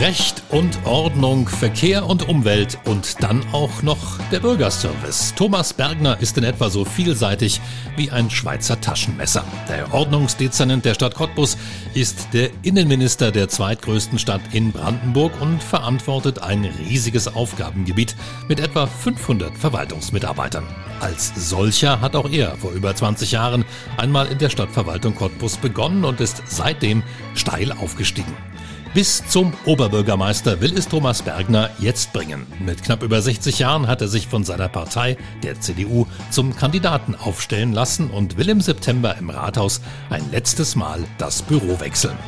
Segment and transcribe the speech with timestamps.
[0.00, 5.34] Recht und Ordnung, Verkehr und Umwelt und dann auch noch der Bürgerservice.
[5.34, 7.60] Thomas Bergner ist in etwa so vielseitig
[7.96, 9.44] wie ein Schweizer Taschenmesser.
[9.68, 11.58] Der Ordnungsdezernent der Stadt Cottbus
[11.92, 18.16] ist der Innenminister der zweitgrößten Stadt in Brandenburg und verantwortet ein riesiges Aufgabengebiet
[18.48, 20.64] mit etwa 500 Verwaltungsmitarbeitern.
[21.00, 23.66] Als solcher hat auch er vor über 20 Jahren
[23.98, 27.02] einmal in der Stadtverwaltung Cottbus begonnen und ist seitdem
[27.34, 28.34] steil aufgestiegen.
[28.92, 32.44] Bis zum Oberbürgermeister will es Thomas Bergner jetzt bringen.
[32.58, 37.14] Mit knapp über 60 Jahren hat er sich von seiner Partei, der CDU, zum Kandidaten
[37.14, 42.18] aufstellen lassen und will im September im Rathaus ein letztes Mal das Büro wechseln.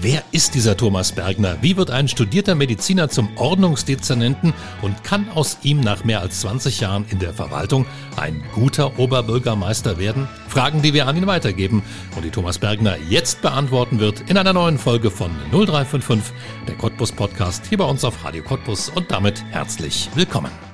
[0.00, 1.56] Wer ist dieser Thomas Bergner?
[1.62, 6.80] Wie wird ein studierter Mediziner zum Ordnungsdezernenten und kann aus ihm nach mehr als 20
[6.80, 10.28] Jahren in der Verwaltung ein guter Oberbürgermeister werden?
[10.48, 11.82] Fragen, die wir an ihn weitergeben
[12.14, 16.34] und die Thomas Bergner jetzt beantworten wird in einer neuen Folge von 0355,
[16.68, 20.65] der Cottbus Podcast hier bei uns auf Radio Cottbus und damit herzlich willkommen.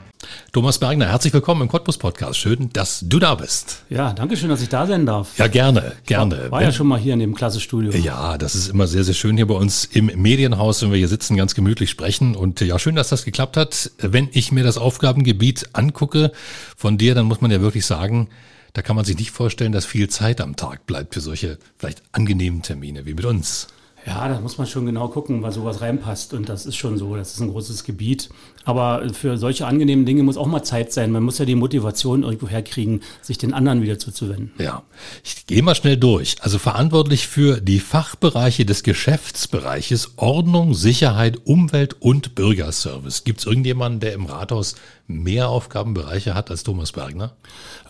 [0.54, 2.38] Thomas Bergner, herzlich willkommen im Cottbus Podcast.
[2.38, 3.84] Schön, dass du da bist.
[3.88, 5.38] Ja, danke schön, dass ich da sein darf.
[5.38, 6.42] Ja, gerne, gerne.
[6.42, 7.90] War, war ja schon mal hier in dem Klassestudio.
[7.92, 11.08] Ja, das ist immer sehr, sehr schön hier bei uns im Medienhaus, wenn wir hier
[11.08, 12.36] sitzen, ganz gemütlich sprechen.
[12.36, 13.92] Und ja, schön, dass das geklappt hat.
[13.96, 16.32] Wenn ich mir das Aufgabengebiet angucke
[16.76, 18.28] von dir, dann muss man ja wirklich sagen,
[18.74, 22.02] da kann man sich nicht vorstellen, dass viel Zeit am Tag bleibt für solche vielleicht
[22.12, 23.68] angenehmen Termine wie mit uns.
[24.04, 26.34] Ja, da muss man schon genau gucken, weil sowas reinpasst.
[26.34, 28.30] Und das ist schon so, das ist ein großes Gebiet.
[28.64, 31.12] Aber für solche angenehmen Dinge muss auch mal Zeit sein.
[31.12, 34.52] Man muss ja die Motivation irgendwo herkriegen, sich den anderen wieder zuzuwenden.
[34.58, 34.82] Ja,
[35.22, 36.36] ich gehe mal schnell durch.
[36.40, 43.24] Also verantwortlich für die Fachbereiche des Geschäftsbereiches Ordnung, Sicherheit, Umwelt und Bürgerservice.
[43.24, 44.74] Gibt es irgendjemanden, der im Rathaus
[45.06, 47.36] mehr Aufgabenbereiche hat als Thomas Bergner?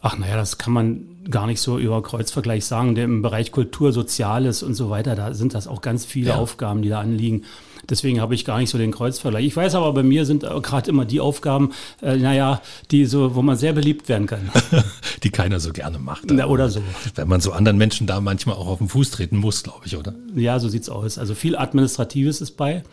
[0.03, 2.95] Ach naja, das kann man gar nicht so über Kreuzvergleich sagen.
[2.95, 6.37] Der im Bereich Kultur, Soziales und so weiter, da sind das auch ganz viele ja.
[6.37, 7.45] Aufgaben, die da anliegen.
[7.89, 9.45] Deswegen habe ich gar nicht so den Kreuzvergleich.
[9.45, 13.43] Ich weiß aber, bei mir sind gerade immer die Aufgaben, äh, naja, die so, wo
[13.43, 14.51] man sehr beliebt werden kann.
[15.23, 16.31] die keiner so gerne macht.
[16.31, 16.81] Na, oder so.
[17.15, 19.97] Wenn man so anderen Menschen da manchmal auch auf den Fuß treten muss, glaube ich,
[19.97, 20.15] oder?
[20.35, 21.19] Ja, so sieht's aus.
[21.19, 22.85] Also viel Administratives ist bei.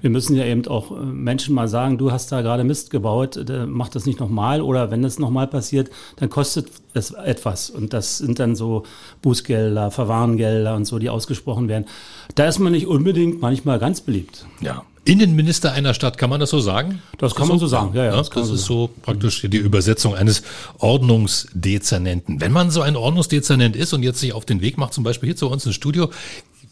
[0.00, 3.36] Wir müssen ja eben auch äh, Menschen mal sagen, du hast da gerade Mist gebaut,
[3.36, 4.62] äh, mach das nicht nochmal.
[4.62, 6.68] Oder wenn das nochmal passiert, dann kostet
[6.98, 7.70] es etwas.
[7.70, 8.84] Und das sind dann so
[9.22, 11.86] Bußgelder, Verwarngelder und so, die ausgesprochen werden.
[12.34, 14.46] Da ist man nicht unbedingt manchmal ganz beliebt.
[14.60, 14.84] Ja.
[15.04, 17.00] Innenminister einer Stadt, kann man das so sagen?
[17.16, 18.10] Das kann man so sagen, ja, ja.
[18.10, 20.42] Das, das ist so praktisch die Übersetzung eines
[20.78, 22.42] Ordnungsdezernenten.
[22.42, 25.28] Wenn man so ein Ordnungsdezernent ist und jetzt sich auf den Weg macht, zum Beispiel
[25.28, 26.10] hier zu uns ins Studio,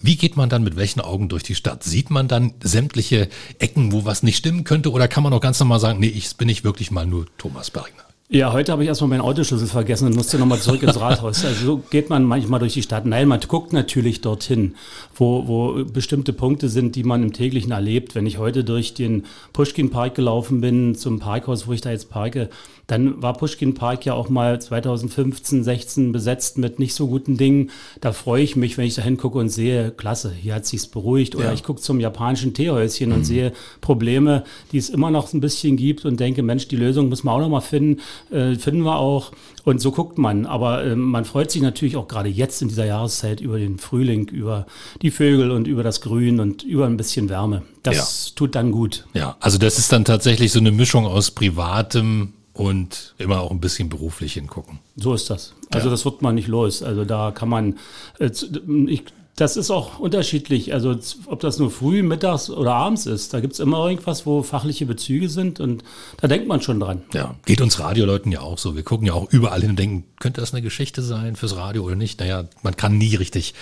[0.03, 1.83] wie geht man dann mit welchen Augen durch die Stadt?
[1.83, 3.29] Sieht man dann sämtliche
[3.59, 6.37] Ecken, wo was nicht stimmen könnte, oder kann man auch ganz normal sagen, nee, ich
[6.37, 8.06] bin nicht wirklich mal nur Thomas Bergner?
[8.29, 11.45] Ja, heute habe ich erstmal meinen Autoschlüssel vergessen und musste nochmal zurück ins Rathaus.
[11.45, 13.07] Also so geht man manchmal durch die Stadt.
[13.07, 14.75] Nein, man guckt natürlich dorthin,
[15.15, 18.17] wo, wo bestimmte Punkte sind, die man im täglichen erlebt.
[18.17, 22.51] Wenn ich heute durch den Pushkin-Park gelaufen bin, zum Parkhaus, wo ich da jetzt parke,
[22.87, 27.71] dann war Pushkin Park ja auch mal 2015, 16 besetzt mit nicht so guten Dingen.
[28.01, 31.35] Da freue ich mich, wenn ich da hingucke und sehe, klasse, hier hat sich's beruhigt.
[31.35, 31.53] Oder ja.
[31.53, 33.17] ich gucke zum japanischen Teehäuschen mhm.
[33.17, 37.09] und sehe Probleme, die es immer noch ein bisschen gibt und denke, Mensch, die Lösung
[37.09, 38.01] müssen wir auch noch mal finden.
[38.31, 39.33] Äh, finden wir auch.
[39.65, 40.47] Und so guckt man.
[40.47, 44.29] Aber äh, man freut sich natürlich auch gerade jetzt in dieser Jahreszeit über den Frühling,
[44.29, 44.67] über
[45.03, 47.63] die Vögel und über das Grün und über ein bisschen Wärme.
[47.83, 48.33] Das ja.
[48.37, 49.07] tut dann gut.
[49.13, 53.61] Ja, also das ist dann tatsächlich so eine Mischung aus privatem und immer auch ein
[53.61, 54.79] bisschen beruflich hingucken.
[54.97, 55.55] So ist das.
[55.71, 55.91] Also ja.
[55.91, 56.83] das wird man nicht los.
[56.83, 57.79] Also da kann man,
[58.19, 59.05] ich,
[59.37, 60.73] das ist auch unterschiedlich.
[60.73, 60.97] Also
[61.27, 64.87] ob das nur früh, mittags oder abends ist, da gibt es immer irgendwas, wo fachliche
[64.87, 65.85] Bezüge sind und
[66.19, 67.03] da denkt man schon dran.
[67.13, 68.75] Ja, geht uns Radioleuten ja auch so.
[68.75, 71.85] Wir gucken ja auch überall hin und denken, könnte das eine Geschichte sein fürs Radio
[71.85, 72.21] oder nicht?
[72.21, 73.53] Naja, man kann nie richtig,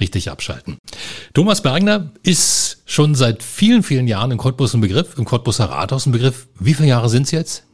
[0.00, 0.78] richtig abschalten.
[1.34, 6.06] Thomas Bergner ist schon seit vielen, vielen Jahren im Cottbus ein Begriff, im Cottbuser Rathaus
[6.06, 6.48] ein Begriff.
[6.58, 7.67] Wie viele Jahre sind es jetzt?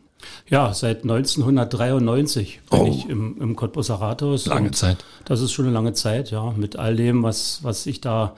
[0.49, 2.87] Ja, seit 1993 bin oh.
[2.87, 4.47] ich im, im Cottbuser Rathaus.
[4.47, 5.05] Lange Zeit.
[5.25, 6.53] Das ist schon eine lange Zeit, ja.
[6.57, 8.35] Mit all dem, was, was ich da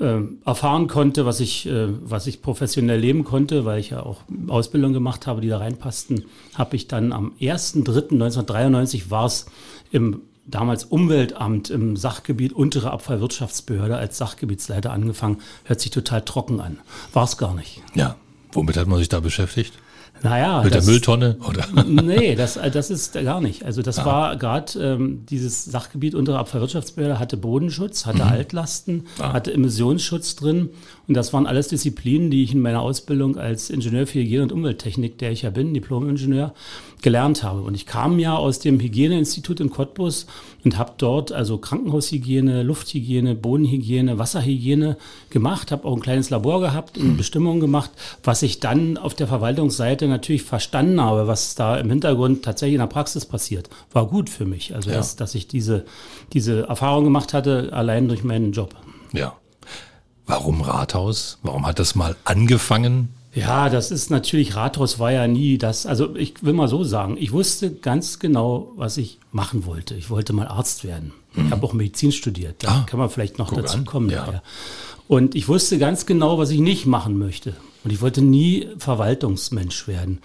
[0.00, 4.20] äh, erfahren konnte, was ich, äh, was ich professionell leben konnte, weil ich ja auch
[4.48, 6.24] Ausbildung gemacht habe, die da reinpassten,
[6.54, 9.46] habe ich dann am 1.3.1993 war es
[9.90, 15.38] im damals Umweltamt im Sachgebiet untere Abfallwirtschaftsbehörde als Sachgebietsleiter angefangen.
[15.64, 16.78] Hört sich total trocken an.
[17.12, 17.82] War es gar nicht.
[17.94, 18.16] Ja.
[18.52, 19.74] Womit hat man sich da beschäftigt?
[20.22, 20.62] Naja.
[20.62, 21.36] Mit das, der Mülltonne?
[21.48, 21.66] Oder?
[21.86, 23.64] Nee, das, das ist gar nicht.
[23.64, 24.06] Also das ah.
[24.06, 28.30] war gerade ähm, dieses Sachgebiet untere Abfallwirtschaftsbehörde hatte Bodenschutz, hatte mhm.
[28.30, 29.32] Altlasten, ah.
[29.32, 30.70] hatte Emissionsschutz drin.
[31.08, 34.52] Und das waren alles Disziplinen, die ich in meiner Ausbildung als Ingenieur für Hygiene und
[34.52, 36.52] Umwelttechnik, der ich ja bin, Diplom-Ingenieur,
[37.02, 37.60] gelernt habe.
[37.60, 40.26] Und ich kam ja aus dem Hygieneinstitut in Cottbus
[40.64, 44.96] und habe dort also Krankenhaushygiene, Lufthygiene, Bodenhygiene, Wasserhygiene
[45.30, 47.90] gemacht, habe auch ein kleines Labor gehabt und Bestimmungen gemacht,
[48.24, 52.80] was ich dann auf der Verwaltungsseite natürlich verstanden habe, was da im Hintergrund tatsächlich in
[52.80, 53.68] der Praxis passiert.
[53.92, 54.96] War gut für mich, also ja.
[54.96, 55.84] dass, dass ich diese,
[56.32, 58.74] diese Erfahrung gemacht hatte, allein durch meinen Job.
[59.12, 59.34] Ja.
[60.26, 61.38] Warum Rathaus?
[61.42, 63.10] Warum hat das mal angefangen?
[63.36, 67.16] Ja, das ist natürlich, Rathaus war ja nie das, also ich will mal so sagen,
[67.20, 69.94] ich wusste ganz genau, was ich machen wollte.
[69.94, 71.12] Ich wollte mal Arzt werden.
[71.34, 71.46] Mhm.
[71.46, 74.08] Ich habe auch Medizin studiert, da ah, kann man vielleicht noch dazu kommen.
[74.08, 74.42] Ja.
[75.06, 77.54] Und ich wusste ganz genau, was ich nicht machen möchte.
[77.86, 80.18] Und ich wollte nie Verwaltungsmensch werden.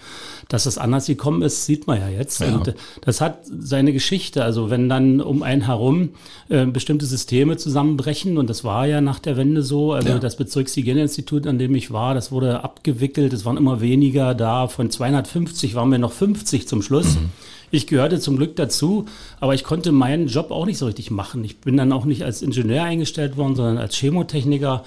[0.48, 2.40] Dass das anders gekommen ist, sieht man ja jetzt.
[2.40, 2.56] Ja.
[2.56, 4.42] Und das hat seine Geschichte.
[4.42, 6.08] Also wenn dann um einen herum
[6.48, 10.18] äh, bestimmte Systeme zusammenbrechen, und das war ja nach der Wende so, also ja.
[10.18, 14.66] das Bezirkshygieneinstitut, an dem ich war, das wurde abgewickelt, es waren immer weniger da.
[14.66, 17.14] Von 250 waren wir noch 50 zum Schluss.
[17.14, 17.30] Mhm.
[17.70, 19.06] Ich gehörte zum Glück dazu,
[19.38, 21.44] aber ich konnte meinen Job auch nicht so richtig machen.
[21.44, 24.82] Ich bin dann auch nicht als Ingenieur eingestellt worden, sondern als Chemotechniker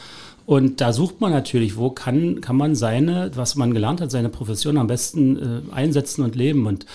[0.45, 4.29] und da sucht man natürlich, wo kann, kann man seine, was man gelernt hat, seine
[4.29, 6.67] Profession am besten äh, einsetzen und leben.
[6.67, 6.85] Und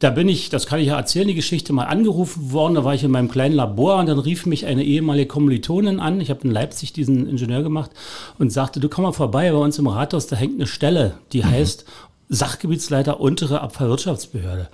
[0.00, 2.74] da bin ich, das kann ich ja erzählen, die Geschichte mal angerufen worden.
[2.74, 6.20] Da war ich in meinem kleinen Labor und dann rief mich eine ehemalige Kommilitonin an.
[6.20, 7.92] Ich habe in Leipzig diesen Ingenieur gemacht
[8.38, 11.42] und sagte, du komm mal vorbei, bei uns im Rathaus, da hängt eine Stelle, die
[11.42, 11.50] mhm.
[11.50, 11.84] heißt
[12.28, 14.68] Sachgebietsleiter untere Abfallwirtschaftsbehörde.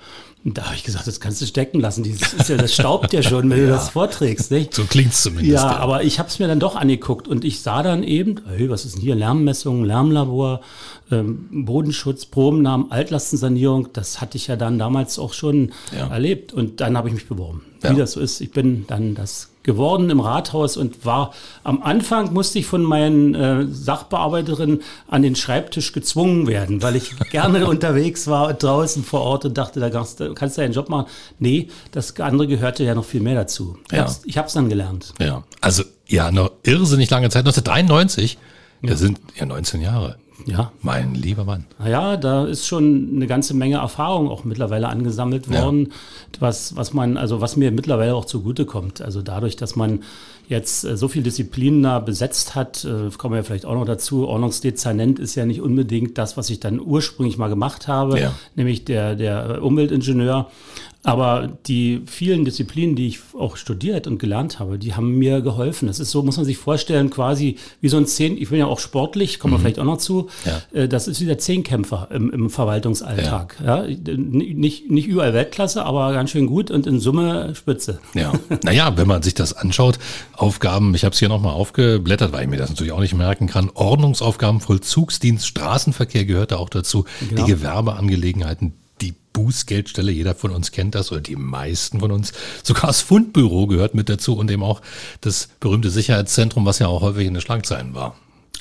[0.45, 2.05] Und da habe ich gesagt, das kannst du stecken lassen.
[2.21, 3.65] Das, ist ja, das staubt ja schon, wenn ja.
[3.67, 4.51] du das vorträgst.
[4.51, 4.75] Nicht?
[4.75, 5.55] So klingt's zumindest.
[5.55, 5.77] Ja, ja.
[5.79, 8.85] aber ich habe es mir dann doch angeguckt und ich sah dann eben, hey, was
[8.85, 9.15] ist denn hier?
[9.15, 10.61] Lärmmessung, Lärmlabor,
[11.11, 13.89] ähm, Bodenschutz, Probennamen, Altlastensanierung.
[13.95, 16.53] Das hatte ich ja dann damals auch schon erlebt.
[16.53, 17.63] Und dann habe ich mich beworben.
[17.81, 21.33] Wie das so ist, ich bin dann das geworden im Rathaus und war
[21.65, 27.11] am Anfang musste ich von meinen äh, Sachbearbeiterinnen an den Schreibtisch gezwungen werden, weil ich
[27.31, 31.07] gerne unterwegs war draußen vor Ort und dachte, da kannst, kannst du einen Job machen.
[31.39, 33.77] Nee, das andere gehörte ja noch viel mehr dazu.
[33.91, 34.07] Ja.
[34.25, 35.15] Ich habe es dann gelernt.
[35.19, 38.39] Ja, also ja, noch irrsinnig lange Zeit, 1993,
[38.83, 38.91] ja.
[38.91, 40.17] das sind ja 19 Jahre.
[40.47, 40.73] Ja.
[40.83, 41.65] Mein lieber Mann.
[41.79, 46.41] Naja, da ist schon eine ganze Menge Erfahrung auch mittlerweile angesammelt worden, ja.
[46.41, 49.01] was, was man, also was mir mittlerweile auch zugutekommt.
[49.01, 50.03] Also dadurch, dass man
[50.49, 53.87] jetzt äh, so viele Disziplinen da besetzt hat, äh, kommen wir ja vielleicht auch noch
[53.87, 54.27] dazu.
[54.27, 58.35] Ordnungsdezernent ist ja nicht unbedingt das, was ich dann ursprünglich mal gemacht habe, ja.
[58.55, 60.51] nämlich der, der Umweltingenieur.
[61.05, 65.87] Aber die vielen Disziplinen, die ich auch studiert und gelernt habe, die haben mir geholfen.
[65.87, 68.67] Das ist so, muss man sich vorstellen, quasi wie so ein Zehn, ich bin ja
[68.67, 69.63] auch sportlich, kommen wir mhm.
[69.63, 70.29] vielleicht auch noch zu.
[70.47, 70.81] Ja.
[70.81, 73.57] Äh, das ist wie der Zehnkämpfer im, im Verwaltungsalltag.
[73.63, 73.85] Ja.
[73.85, 73.97] ja.
[74.17, 78.01] Nicht, nicht überall Weltklasse, aber ganz schön gut und in Summe Spitze.
[78.15, 78.33] Ja.
[78.63, 79.99] Naja, wenn man sich das anschaut,
[80.33, 83.47] Aufgaben, ich habe es hier nochmal aufgeblättert, weil ich mir das natürlich auch nicht merken
[83.47, 83.71] kann.
[83.75, 87.45] Ordnungsaufgaben, Vollzugsdienst, Straßenverkehr gehört da auch dazu, genau.
[87.45, 88.73] die Gewerbeangelegenheiten,
[89.35, 92.33] Bußgeldstelle, jeder von uns kennt das oder die meisten von uns.
[92.63, 94.81] Sogar das Fundbüro gehört mit dazu und eben auch
[95.21, 98.17] das berühmte Sicherheitszentrum, was ja auch häufig in den Schlagzeilen war.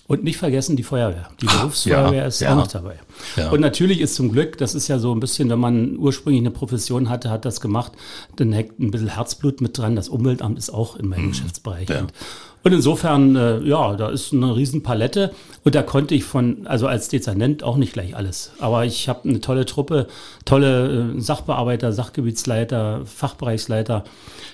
[0.05, 1.29] Und nicht vergessen die Feuerwehr.
[1.41, 2.51] Die Berufsfeuerwehr ja, ist ja.
[2.51, 2.99] auch noch dabei.
[3.37, 3.51] Ja.
[3.51, 6.51] Und natürlich ist zum Glück, das ist ja so ein bisschen, wenn man ursprünglich eine
[6.51, 7.93] Profession hatte, hat das gemacht,
[8.35, 9.95] dann hängt ein bisschen Herzblut mit dran.
[9.95, 11.29] Das Umweltamt ist auch in meinem mhm.
[11.29, 11.89] Geschäftsbereich.
[11.89, 12.11] Und
[12.63, 15.33] und insofern, äh, ja, da ist eine Riesenpalette.
[15.65, 18.51] Und da konnte ich von, also als Dezernent auch nicht gleich alles.
[18.59, 20.07] Aber ich habe eine tolle Truppe,
[20.45, 24.05] tolle äh, Sachbearbeiter, Sachgebietsleiter, Fachbereichsleiter.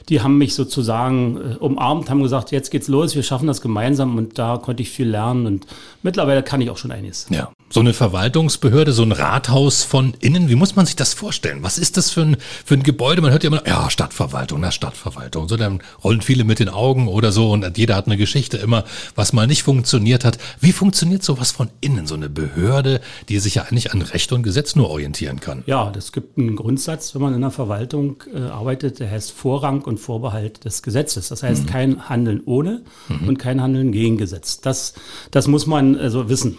[0.10, 4.18] Die haben mich sozusagen äh, umarmt, haben gesagt, jetzt geht's los, wir schaffen das gemeinsam.
[4.18, 5.46] Und da konnte ich viel lernen.
[5.46, 5.68] Und
[6.02, 7.28] mittlerweile kann ich auch schon einiges.
[7.30, 7.52] Ja.
[7.72, 11.60] So eine Verwaltungsbehörde, so ein Rathaus von innen, wie muss man sich das vorstellen?
[11.62, 13.22] Was ist das für ein, für ein Gebäude?
[13.22, 15.48] Man hört ja immer, ja, Stadtverwaltung, na, Stadtverwaltung.
[15.48, 18.84] So, dann rollen viele mit den Augen oder so und jeder hat eine Geschichte immer,
[19.16, 20.40] was mal nicht funktioniert hat.
[20.60, 24.42] Wie funktioniert sowas von innen, so eine Behörde, die sich ja eigentlich an Recht und
[24.42, 25.64] Gesetz nur orientieren kann?
[25.68, 29.82] Ja, das gibt einen Grundsatz, wenn man in der Verwaltung äh, arbeitet, der heißt Vorrang
[29.84, 31.30] und Vorbehalt des Gesetzes.
[31.30, 31.68] Das heißt, mhm.
[31.68, 33.28] kein Handeln ohne mhm.
[33.28, 34.62] und kein Handeln gegen Gesetz.
[34.62, 34.94] Das,
[35.32, 36.58] das muss man also wissen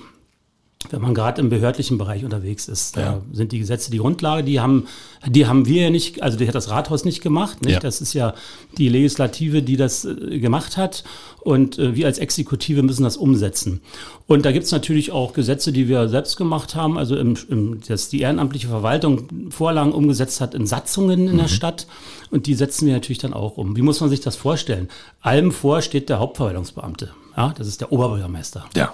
[0.91, 2.97] wenn man gerade im behördlichen Bereich unterwegs ist.
[2.97, 3.21] Da ja.
[3.33, 4.87] sind die Gesetze die Grundlage, die haben,
[5.27, 7.65] die haben wir ja nicht, also die hat das Rathaus nicht gemacht.
[7.65, 7.75] Nicht?
[7.75, 7.81] Ja.
[7.81, 8.35] Das ist ja
[8.79, 11.05] die Legislative, die das äh, gemacht hat.
[11.41, 13.81] Und äh, wir als Exekutive müssen das umsetzen.
[14.27, 18.09] Und da gibt's natürlich auch Gesetze, die wir selbst gemacht haben, also im, im, dass
[18.09, 21.39] die ehrenamtliche Verwaltung Vorlagen umgesetzt hat in Satzungen in mhm.
[21.39, 21.87] der Stadt.
[22.31, 23.77] Und die setzen wir natürlich dann auch um.
[23.77, 24.89] Wie muss man sich das vorstellen?
[25.21, 27.11] Allem vor steht der Hauptverwaltungsbeamte.
[27.37, 28.67] Ja, das ist der Oberbürgermeister.
[28.77, 28.93] Ja.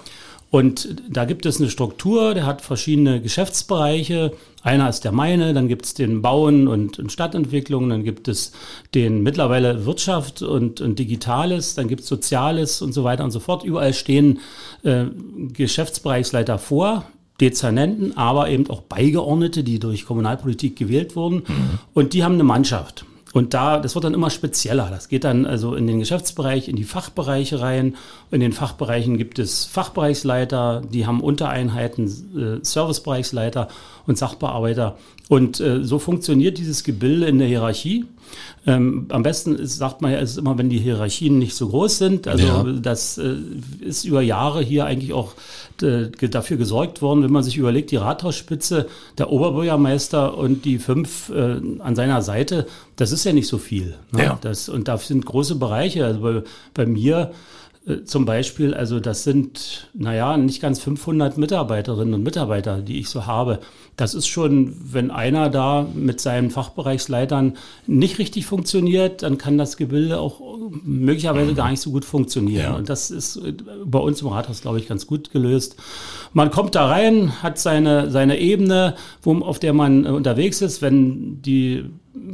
[0.49, 4.31] Und da gibt es eine Struktur, der hat verschiedene Geschäftsbereiche.
[4.63, 8.53] Einer ist der meine, dann gibt es den Bauen und, und, Stadtentwicklung, dann gibt es
[8.95, 13.39] den mittlerweile Wirtschaft und, und Digitales, dann gibt es Soziales und so weiter und so
[13.39, 13.63] fort.
[13.63, 14.39] Überall stehen
[14.83, 15.05] äh,
[15.51, 17.05] Geschäftsbereichsleiter vor,
[17.41, 21.43] Dezernenten, aber eben auch Beigeordnete, die durch Kommunalpolitik gewählt wurden.
[21.47, 21.79] Mhm.
[21.93, 23.05] Und die haben eine Mannschaft.
[23.33, 24.87] Und da, das wird dann immer spezieller.
[24.89, 27.95] Das geht dann also in den Geschäftsbereich, in die Fachbereiche rein.
[28.31, 33.67] In den Fachbereichen gibt es Fachbereichsleiter, die haben Untereinheiten, äh, Servicebereichsleiter
[34.05, 34.97] und Sachbearbeiter.
[35.29, 38.05] Und äh, so funktioniert dieses Gebilde in der Hierarchie.
[38.65, 41.97] Ähm, am besten ist, sagt man ja, ist immer, wenn die Hierarchien nicht so groß
[41.97, 42.27] sind.
[42.27, 42.63] Also ja.
[42.63, 43.35] das äh,
[43.81, 45.33] ist über Jahre hier eigentlich auch
[45.81, 51.29] äh, dafür gesorgt worden, wenn man sich überlegt, die Rathausspitze, der Oberbürgermeister und die fünf
[51.29, 53.95] äh, an seiner Seite, das ist ja nicht so viel.
[54.11, 54.23] Ne?
[54.23, 54.37] Ja.
[54.41, 56.05] Das, und da sind große Bereiche.
[56.05, 56.43] Also bei,
[56.73, 57.31] bei mir
[58.03, 63.25] zum Beispiel, also das sind, naja, nicht ganz 500 Mitarbeiterinnen und Mitarbeiter, die ich so
[63.25, 63.59] habe.
[63.95, 69.77] Das ist schon, wenn einer da mit seinen Fachbereichsleitern nicht richtig funktioniert, dann kann das
[69.77, 70.41] Gebilde auch
[70.83, 72.71] möglicherweise gar nicht so gut funktionieren.
[72.71, 72.75] Ja.
[72.75, 73.53] Und das ist äh,
[73.85, 75.77] bei uns im Rathaus, glaube ich, ganz gut gelöst.
[76.33, 80.81] Man kommt da rein, hat seine, seine Ebene, wo, auf der man äh, unterwegs ist.
[80.81, 81.85] Wenn die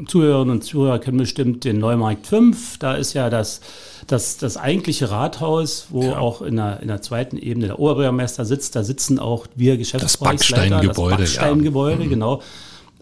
[0.07, 3.61] Zuhörerinnen und Zuhörer kennen bestimmt den Neumarkt 5, da ist ja das
[4.07, 6.17] das, das eigentliche Rathaus, wo ja.
[6.17, 10.63] auch in der, in der zweiten Ebene der Oberbürgermeister sitzt, da sitzen auch wir Geschäftsbereichsleiter.
[10.63, 11.17] Das Backsteingebäude.
[11.17, 12.05] Das Backsteingebäude, ja.
[12.05, 12.09] Mhm.
[12.09, 12.41] genau.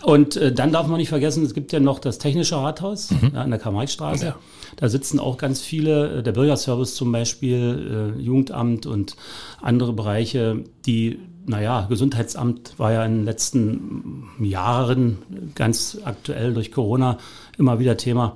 [0.04, 3.32] Und äh, dann darf man nicht vergessen, es gibt ja noch das technische Rathaus mhm.
[3.34, 4.26] ja, an der Karl-Marx-Straße.
[4.26, 4.36] Ja.
[4.78, 9.16] Da sitzen auch ganz viele, äh, der Bürgerservice zum Beispiel, äh, Jugendamt und
[9.62, 15.18] andere Bereiche, die, naja, Gesundheitsamt war ja in den letzten Jahren
[15.56, 17.18] ganz aktuell durch Corona
[17.58, 18.36] immer wieder Thema,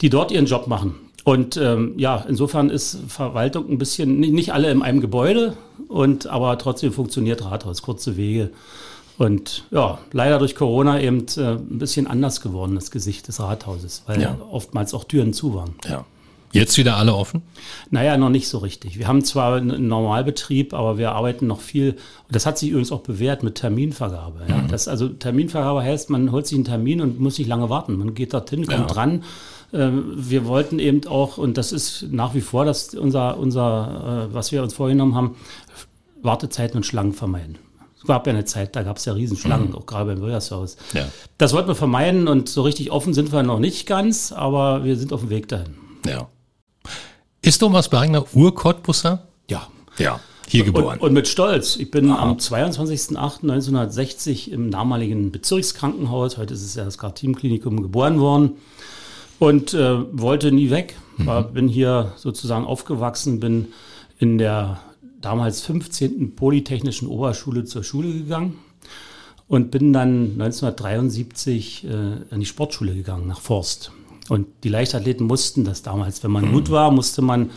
[0.00, 0.94] die dort ihren Job machen.
[1.24, 5.56] Und ähm, ja, insofern ist Verwaltung ein bisschen, nicht, alle in einem Gebäude,
[5.88, 8.50] und aber trotzdem funktioniert Rathaus, kurze Wege.
[9.16, 14.02] Und ja, leider durch Corona eben äh, ein bisschen anders geworden, das Gesicht des Rathauses,
[14.06, 14.36] weil ja.
[14.50, 15.74] oftmals auch Türen zu waren.
[15.88, 16.04] Ja.
[16.54, 17.42] Jetzt wieder alle offen?
[17.90, 18.98] Naja, noch nicht so richtig.
[18.98, 21.90] Wir haben zwar einen Normalbetrieb, aber wir arbeiten noch viel.
[21.92, 24.42] Und das hat sich übrigens auch bewährt mit Terminvergabe.
[24.48, 24.58] Ja.
[24.58, 24.68] Mhm.
[24.68, 27.96] Das, also Terminvergabe heißt, man holt sich einen Termin und muss nicht lange warten.
[27.98, 28.86] Man geht dorthin, kommt ja.
[28.86, 29.24] dran
[29.72, 34.34] ähm, wir wollten eben auch, und das ist nach wie vor das unser, unser äh,
[34.34, 35.36] was wir uns vorgenommen haben,
[36.22, 37.58] Wartezeiten und Schlangen vermeiden.
[37.96, 39.74] Es gab ja eine Zeit, da gab es ja Riesenschlangen, mhm.
[39.74, 40.76] auch gerade beim Bürgerservice.
[40.92, 41.06] Ja.
[41.38, 44.96] Das wollten wir vermeiden und so richtig offen sind wir noch nicht ganz, aber wir
[44.96, 45.74] sind auf dem Weg dahin.
[46.06, 46.28] Ja.
[47.44, 49.26] Ist Thomas Bergner Ur-Cottbusser?
[49.50, 49.68] Ja.
[49.98, 50.18] Ja.
[50.48, 50.98] Hier geboren.
[50.98, 51.76] Und, und mit Stolz.
[51.76, 52.22] Ich bin Aha.
[52.22, 58.52] am 22.08.1960 im damaligen Bezirkskrankenhaus, heute ist es ja das Karl-Team-Klinikum, geboren worden
[59.38, 60.96] und äh, wollte nie weg.
[61.18, 61.52] War, mhm.
[61.52, 63.74] Bin hier sozusagen aufgewachsen, bin
[64.18, 64.80] in der
[65.20, 66.36] damals 15.
[66.36, 68.56] Polytechnischen Oberschule zur Schule gegangen
[69.48, 71.90] und bin dann 1973 äh,
[72.30, 73.92] an die Sportschule gegangen, nach Forst.
[74.28, 76.52] Und die Leichtathleten mussten das damals, wenn man mhm.
[76.52, 77.50] gut war, musste man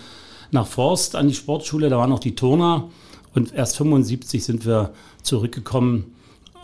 [0.51, 2.89] nach Forst an die Sportschule, da waren noch die Turner
[3.33, 4.93] und erst 75 sind wir
[5.24, 6.15] zurückgekommen.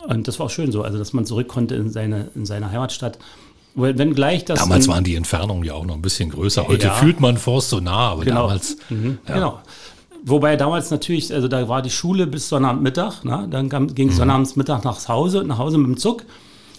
[0.08, 2.70] Und das war auch schön so, also dass man zurück konnte in seine, in seine
[2.70, 3.18] Heimatstadt.
[3.74, 6.68] Wenn gleich das damals waren die Entfernungen ja auch noch ein bisschen größer.
[6.68, 6.92] Heute ja.
[6.92, 8.42] fühlt man Forst so nah, aber genau.
[8.42, 8.76] damals.
[8.88, 9.18] Mhm.
[9.26, 9.34] Ja.
[9.34, 9.60] Genau.
[10.26, 13.46] Wobei damals natürlich, also da war die Schule bis Sonnabendmittag, ne?
[13.50, 14.18] dann ging es mhm.
[14.18, 16.24] Sonnabendmittag nach Hause, nach Hause mit dem Zug.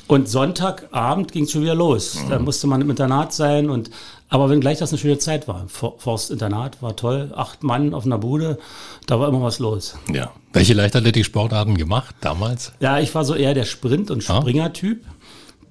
[0.08, 2.16] Und Sonntagabend ging es schon wieder los.
[2.16, 2.30] Mhm.
[2.30, 3.70] Da musste man im Internat sein.
[3.70, 3.90] Und,
[4.30, 5.66] aber wenn gleich das eine schöne Zeit war.
[5.68, 7.32] Forstinternat war toll.
[7.36, 8.60] Acht Mann auf einer Bude.
[9.08, 9.98] Da war immer was los.
[10.14, 10.32] Ja.
[10.54, 12.72] Welche Leichtathletik-Sportarten gemacht damals?
[12.80, 14.42] Ja, ich war so eher der Sprint- und ah.
[14.42, 15.04] Springer-Typ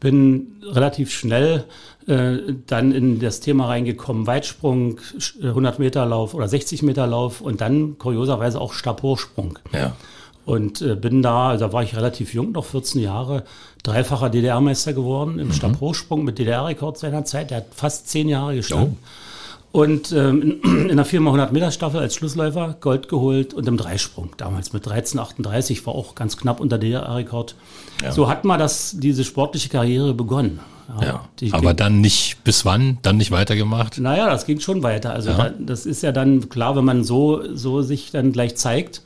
[0.01, 1.65] bin relativ schnell
[2.07, 2.37] äh,
[2.67, 5.01] dann in das Thema reingekommen, Weitsprung,
[5.43, 9.59] 100 Meter Lauf oder 60 Meter Lauf und dann kurioserweise auch Stabhochsprung.
[9.73, 9.97] Ja.
[10.45, 13.45] Und äh, bin da, also da war ich relativ jung, noch 14 Jahre,
[13.83, 15.53] dreifacher DDR-Meister geworden im mhm.
[15.53, 17.51] Stabhochsprung mit DDR-Rekord seiner Zeit.
[17.51, 18.99] Der hat fast zehn Jahre gestanden.
[19.01, 19.81] Oh.
[19.81, 24.31] Und ähm, in der 4x100 Meter Staffel als Schlussläufer Gold geholt und im Dreisprung.
[24.37, 27.57] Damals mit 13,38 war auch ganz knapp unter der Rekord.
[28.03, 28.13] Ja.
[28.13, 30.61] So hat man das, diese sportliche Karriere begonnen.
[31.01, 31.55] Ja, ja.
[31.55, 32.99] aber ging, dann nicht, bis wann?
[33.03, 33.99] Dann nicht weitergemacht?
[33.99, 35.13] Naja, das ging schon weiter.
[35.13, 35.37] Also ja.
[35.49, 39.03] da, das ist ja dann klar, wenn man so, so sich dann gleich zeigt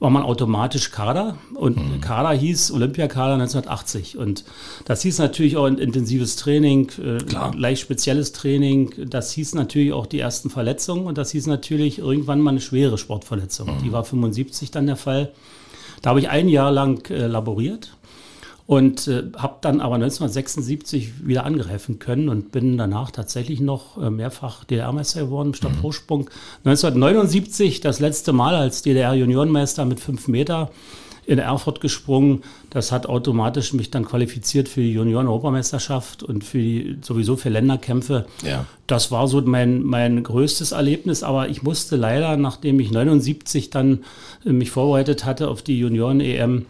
[0.00, 2.00] war man automatisch Kader und mhm.
[2.00, 4.44] Kader hieß Olympiakader 1980 und
[4.84, 7.18] das hieß natürlich auch ein intensives Training, äh,
[7.56, 12.40] leicht spezielles Training, das hieß natürlich auch die ersten Verletzungen und das hieß natürlich irgendwann
[12.40, 13.78] mal eine schwere Sportverletzung.
[13.78, 13.82] Mhm.
[13.82, 15.32] Die war 75 dann der Fall.
[16.02, 17.97] Da habe ich ein Jahr lang äh, laboriert
[18.68, 24.10] und äh, habe dann aber 1976 wieder angreifen können und bin danach tatsächlich noch äh,
[24.10, 26.24] mehrfach DDR-Meister geworden im Stabhochsprung.
[26.64, 26.70] Mhm.
[26.70, 30.70] 1979 das letzte Mal als DDR-Juniorenmeister mit fünf Meter
[31.24, 32.42] in Erfurt gesprungen.
[32.68, 38.26] Das hat automatisch mich dann qualifiziert für die Junioren-Europameisterschaft und für die, sowieso für Länderkämpfe.
[38.44, 38.66] Ja.
[38.86, 44.04] Das war so mein, mein größtes Erlebnis, aber ich musste leider, nachdem ich 79 dann
[44.44, 46.66] äh, mich vorbereitet hatte auf die Junioren-EM,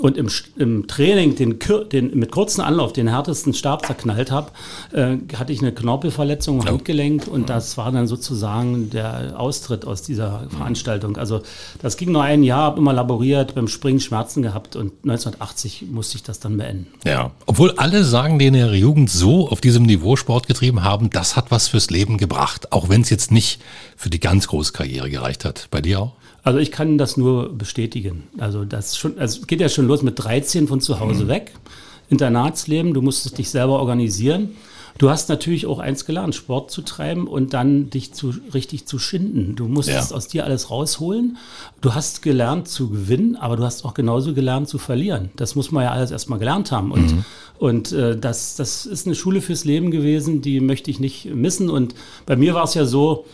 [0.00, 1.58] und im, im Training den,
[1.90, 4.50] den, mit kurzen Anlauf den härtesten Stab zerknallt habe,
[4.92, 10.02] äh, hatte ich eine Knorpelverletzung im Handgelenk und das war dann sozusagen der Austritt aus
[10.02, 11.18] dieser Veranstaltung.
[11.18, 11.42] Also
[11.82, 16.16] das ging nur ein Jahr, habe immer laboriert, beim Springen Schmerzen gehabt und 1980 musste
[16.16, 16.86] ich das dann beenden.
[17.04, 21.10] Ja, obwohl alle sagen, die in der Jugend so auf diesem Niveau Sport getrieben haben,
[21.10, 23.60] das hat was fürs Leben gebracht, auch wenn es jetzt nicht
[23.96, 25.68] für die ganz große Karriere gereicht hat.
[25.70, 26.12] Bei dir auch?
[26.42, 28.24] Also ich kann das nur bestätigen.
[28.38, 31.28] Also das schon, also es geht ja schon los mit 13 von zu Hause mhm.
[31.28, 31.52] weg.
[32.08, 34.50] Internatsleben, du musstest dich selber organisieren.
[34.98, 38.98] Du hast natürlich auch eins gelernt, Sport zu treiben und dann dich zu, richtig zu
[38.98, 39.56] schinden.
[39.56, 40.16] Du musstest ja.
[40.16, 41.38] aus dir alles rausholen.
[41.80, 45.30] Du hast gelernt zu gewinnen, aber du hast auch genauso gelernt zu verlieren.
[45.36, 46.92] Das muss man ja alles erstmal gelernt haben.
[46.92, 47.24] Und, mhm.
[47.58, 51.70] und äh, das, das ist eine Schule fürs Leben gewesen, die möchte ich nicht missen.
[51.70, 51.94] Und
[52.26, 53.24] bei mir war es ja so,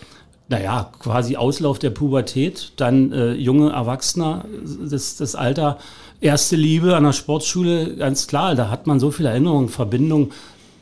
[0.48, 4.44] naja, quasi Auslauf der Pubertät, dann äh, junge Erwachsener,
[4.82, 5.78] das, das Alter,
[6.20, 10.32] erste Liebe an der Sportschule, ganz klar, da hat man so viele Erinnerungen, Verbindungen.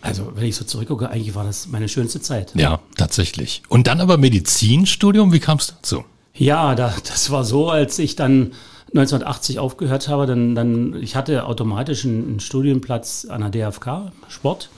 [0.01, 2.53] Also, wenn ich so zurückgucke, eigentlich war das meine schönste Zeit.
[2.55, 3.63] Ja, tatsächlich.
[3.69, 6.05] Und dann aber Medizinstudium, wie kam es dazu?
[6.33, 8.53] Ja, da, das war so, als ich dann
[8.91, 14.69] 1980 aufgehört habe, dann, dann ich hatte automatisch einen, einen Studienplatz an der DFK, Sport.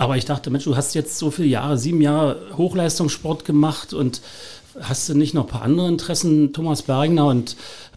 [0.00, 4.22] Aber ich dachte, Mensch, du hast jetzt so viele Jahre, sieben Jahre Hochleistungssport gemacht und
[4.80, 7.26] hast du nicht noch ein paar andere Interessen, Thomas Bergner?
[7.26, 7.54] Und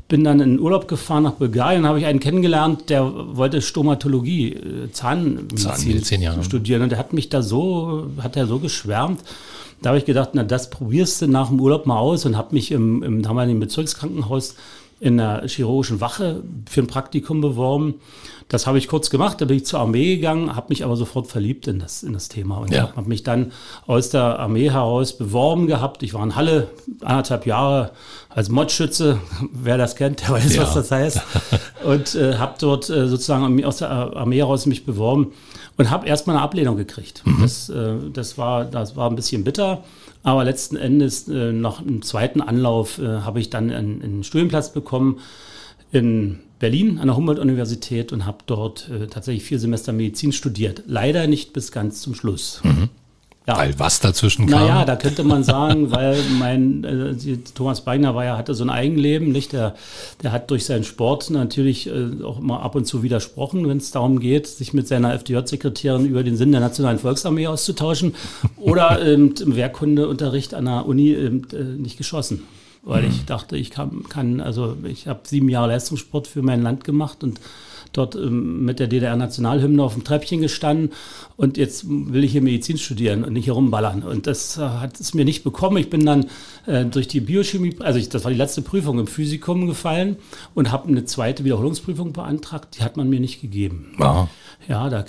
[0.09, 4.91] bin dann in Urlaub gefahren nach Bulgarien, habe ich einen kennengelernt, der wollte Stomatologie, äh,
[4.91, 6.43] Zahnmedizin, Zahnmedizin ja.
[6.43, 6.81] studieren.
[6.81, 9.21] Und der hat mich da so, hat er so geschwärmt.
[9.81, 12.53] Da habe ich gedacht, na, das probierst du nach dem Urlaub mal aus und habe
[12.53, 14.55] mich im, im damaligen Bezirkskrankenhaus
[14.99, 17.95] in der chirurgischen Wache für ein Praktikum beworben.
[18.49, 21.27] Das habe ich kurz gemacht, da bin ich zur Armee gegangen, habe mich aber sofort
[21.27, 22.93] verliebt in das, in das Thema und ja.
[22.95, 23.51] habe mich dann
[23.87, 26.03] aus der Armee heraus beworben gehabt.
[26.03, 26.67] Ich war in Halle
[27.01, 27.91] anderthalb Jahre
[28.29, 29.19] als Modschütze,
[29.51, 30.63] wer das kennt, der weiß, ja.
[30.63, 31.21] was das heißt.
[31.83, 35.33] Und äh, habe dort äh, sozusagen aus der Armee heraus mich beworben
[35.77, 37.23] und habe erstmal eine Ablehnung gekriegt.
[37.25, 37.41] Mhm.
[37.41, 39.83] Das, äh, das, war, das war ein bisschen bitter.
[40.23, 44.71] Aber letzten Endes, äh, nach einem zweiten Anlauf, äh, habe ich dann einen, einen Studienplatz
[44.71, 45.19] bekommen
[45.91, 50.83] in Berlin an der Humboldt-Universität und habe dort äh, tatsächlich vier Semester Medizin studiert.
[50.87, 52.61] Leider nicht bis ganz zum Schluss.
[52.63, 52.89] Mhm.
[53.45, 53.57] Ja.
[53.57, 54.61] Weil was dazwischen kam?
[54.61, 58.69] Naja, da könnte man sagen, weil mein äh, Thomas Beigner war ja, hatte so ein
[58.69, 59.51] Eigenleben, nicht?
[59.51, 59.75] Der,
[60.21, 63.91] der hat durch seinen Sport natürlich äh, auch immer ab und zu widersprochen, wenn es
[63.91, 68.15] darum geht, sich mit seiner FDJ-Sekretärin über den Sinn der Nationalen Volksarmee auszutauschen
[68.57, 72.43] oder ähm, im Wehrkundeunterricht an der Uni äh, nicht geschossen
[72.85, 73.09] weil mhm.
[73.09, 77.23] ich dachte, ich kann, kann also ich habe sieben Jahre Leistungssport für mein Land gemacht
[77.23, 77.39] und
[77.93, 80.91] dort ähm, mit der DDR-Nationalhymne auf dem Treppchen gestanden
[81.37, 84.03] und jetzt will ich hier Medizin studieren und nicht hier rumballern.
[84.03, 85.77] Und das äh, hat es mir nicht bekommen.
[85.77, 86.25] Ich bin dann
[86.65, 90.17] äh, durch die Biochemie, also ich, das war die letzte Prüfung im Physikum gefallen
[90.53, 92.77] und habe eine zweite Wiederholungsprüfung beantragt.
[92.77, 93.95] Die hat man mir nicht gegeben.
[93.99, 94.29] Aha.
[94.67, 95.03] Ja, da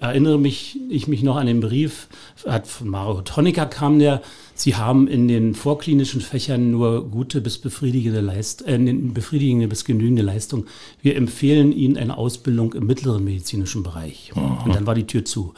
[0.00, 2.08] erinnere mich ich mich noch an den Brief,
[2.46, 4.20] hat von Mario Tonica kam der,
[4.58, 10.22] Sie haben in den vorklinischen Fächern nur gute bis befriedigende Leistung, äh, befriedigende bis genügende
[10.22, 10.66] Leistung.
[11.00, 14.32] Wir empfehlen Ihnen eine Ausbildung im mittleren medizinischen Bereich.
[14.34, 14.64] Aha.
[14.64, 15.54] Und dann war die Tür zu.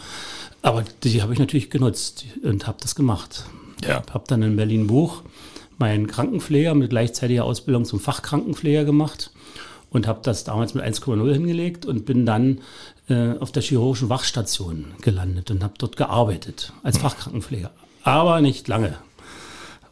[0.60, 3.46] Aber die habe ich natürlich genutzt und habe das gemacht.
[3.88, 4.02] Ja.
[4.12, 5.22] Habe dann in Berlin Buch
[5.78, 9.30] meinen Krankenpfleger mit gleichzeitiger Ausbildung zum Fachkrankenpfleger gemacht
[9.88, 12.58] und habe das damals mit 1,0 hingelegt und bin dann
[13.08, 17.02] äh, auf der chirurgischen Wachstation gelandet und habe dort gearbeitet als hm.
[17.02, 17.70] Fachkrankenpfleger.
[18.02, 18.96] Aber nicht lange.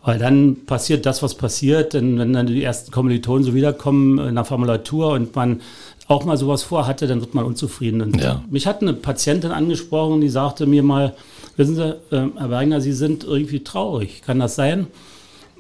[0.03, 4.37] Weil dann passiert das, was passiert, denn wenn dann die ersten Kommilitonen so wiederkommen in
[4.37, 5.61] der Formulatur und man
[6.07, 8.01] auch mal sowas vorhatte, dann wird man unzufrieden.
[8.01, 8.43] Und ja.
[8.49, 11.15] mich hat eine Patientin angesprochen, die sagte mir mal,
[11.57, 14.23] wissen Sie, äh, Herr Bergner, Sie sind irgendwie traurig.
[14.25, 14.87] Kann das sein?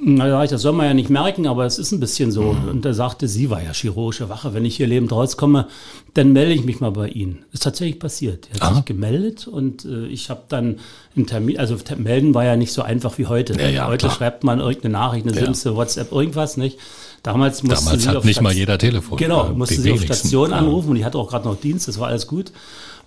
[0.00, 2.52] Na, das soll man ja nicht merken, aber es ist ein bisschen so.
[2.52, 2.68] Mhm.
[2.68, 4.54] Und er sagte, sie war ja chirurgische Wache.
[4.54, 5.66] Wenn ich hier lebend rauskomme,
[6.14, 7.44] dann melde ich mich mal bei Ihnen.
[7.52, 8.48] Ist tatsächlich passiert.
[8.50, 8.74] Er hat Aha.
[8.76, 10.76] sich gemeldet und äh, ich habe dann
[11.16, 13.54] einen Termin, also melden war ja nicht so einfach wie heute.
[13.60, 14.16] Ja, ja, heute klar.
[14.16, 15.44] schreibt man irgendeine Nachricht, eine ja.
[15.44, 16.78] Simse, WhatsApp, irgendwas, nicht?
[17.24, 19.18] Damals musste Damals sie hat nicht Station, mal jeder Telefon.
[19.18, 22.08] Genau, musste sie auf Station anrufen und ich hatte auch gerade noch Dienst, das war
[22.08, 22.52] alles gut.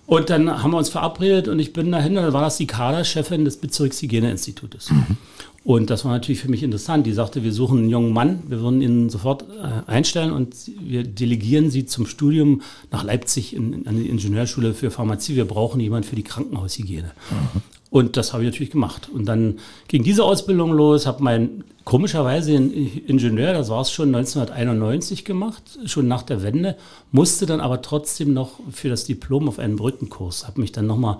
[0.06, 3.44] Und dann haben wir uns verabredet und ich bin dahin, dann war das die Kaderchefin
[3.44, 4.90] des Bezirkshygieneinstitutes.
[4.90, 5.16] Mhm.
[5.64, 7.06] Und das war natürlich für mich interessant.
[7.06, 11.04] Die sagte, wir suchen einen jungen Mann, wir würden ihn sofort äh, einstellen und wir
[11.04, 15.36] delegieren sie zum Studium nach Leipzig in, an die Ingenieurschule für Pharmazie.
[15.36, 17.12] Wir brauchen jemanden für die Krankenhaushygiene.
[17.30, 17.62] Mhm.
[17.92, 19.10] Und das habe ich natürlich gemacht.
[19.12, 25.26] Und dann ging diese Ausbildung los, habe mein komischerweise Ingenieur, das war es schon 1991
[25.26, 26.76] gemacht, schon nach der Wende,
[27.10, 31.18] musste dann aber trotzdem noch für das Diplom auf einen Brückenkurs, habe mich dann nochmal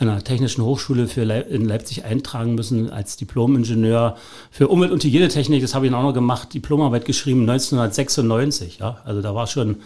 [0.00, 4.16] an einer technischen Hochschule für Leip in Leipzig eintragen müssen als Diplom-Ingenieur
[4.50, 5.62] für Umwelt- und Hygienetechnik.
[5.62, 8.78] Das habe ich dann auch noch gemacht, Diplomarbeit geschrieben 1996.
[8.78, 9.76] Ja, also da war schon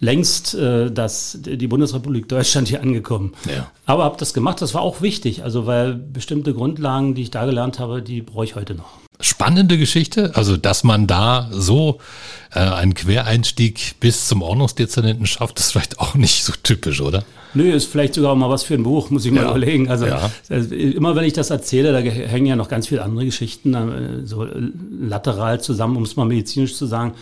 [0.00, 3.32] längst äh, das, die Bundesrepublik Deutschland hier angekommen.
[3.46, 3.70] Ja.
[3.86, 7.44] Aber habe das gemacht, das war auch wichtig, also weil bestimmte Grundlagen, die ich da
[7.46, 8.98] gelernt habe, die brauche ich heute noch.
[9.20, 12.00] Spannende Geschichte, also dass man da so
[12.52, 17.24] äh, einen Quereinstieg bis zum Ordnungsdezernenten schafft, ist vielleicht auch nicht so typisch, oder?
[17.54, 19.50] Nö, ist vielleicht sogar mal was für ein Buch, muss ich mal ja.
[19.50, 19.88] überlegen.
[19.88, 20.28] Also, ja.
[20.50, 24.26] also, immer wenn ich das erzähle, da hängen ja noch ganz viele andere Geschichten äh,
[24.26, 24.44] so
[25.00, 27.14] lateral zusammen, um es mal medizinisch zu sagen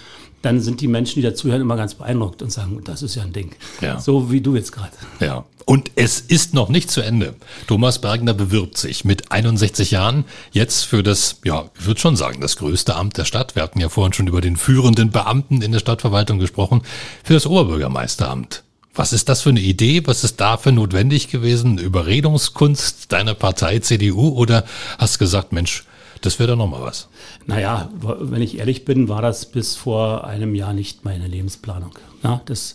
[0.42, 3.32] dann sind die Menschen, die dazuhören, immer ganz beeindruckt und sagen, das ist ja ein
[3.32, 3.52] Ding.
[3.80, 3.98] Ja.
[4.00, 4.92] So wie du jetzt gerade.
[5.20, 5.44] Ja.
[5.64, 7.34] Und es ist noch nicht zu Ende.
[7.68, 12.40] Thomas Bergner bewirbt sich mit 61 Jahren jetzt für das, ja, ich würde schon sagen,
[12.40, 13.54] das größte Amt der Stadt.
[13.54, 16.82] Wir hatten ja vorhin schon über den führenden Beamten in der Stadtverwaltung gesprochen,
[17.22, 18.64] für das Oberbürgermeisteramt.
[18.94, 20.02] Was ist das für eine Idee?
[20.04, 21.78] Was ist dafür notwendig gewesen?
[21.78, 24.64] Überredungskunst deiner Partei CDU oder
[24.98, 25.84] hast gesagt, Mensch,
[26.22, 27.08] das wäre doch nochmal was.
[27.46, 31.90] Naja, wenn ich ehrlich bin, war das bis vor einem Jahr nicht meine Lebensplanung.
[32.22, 32.74] Ja, das,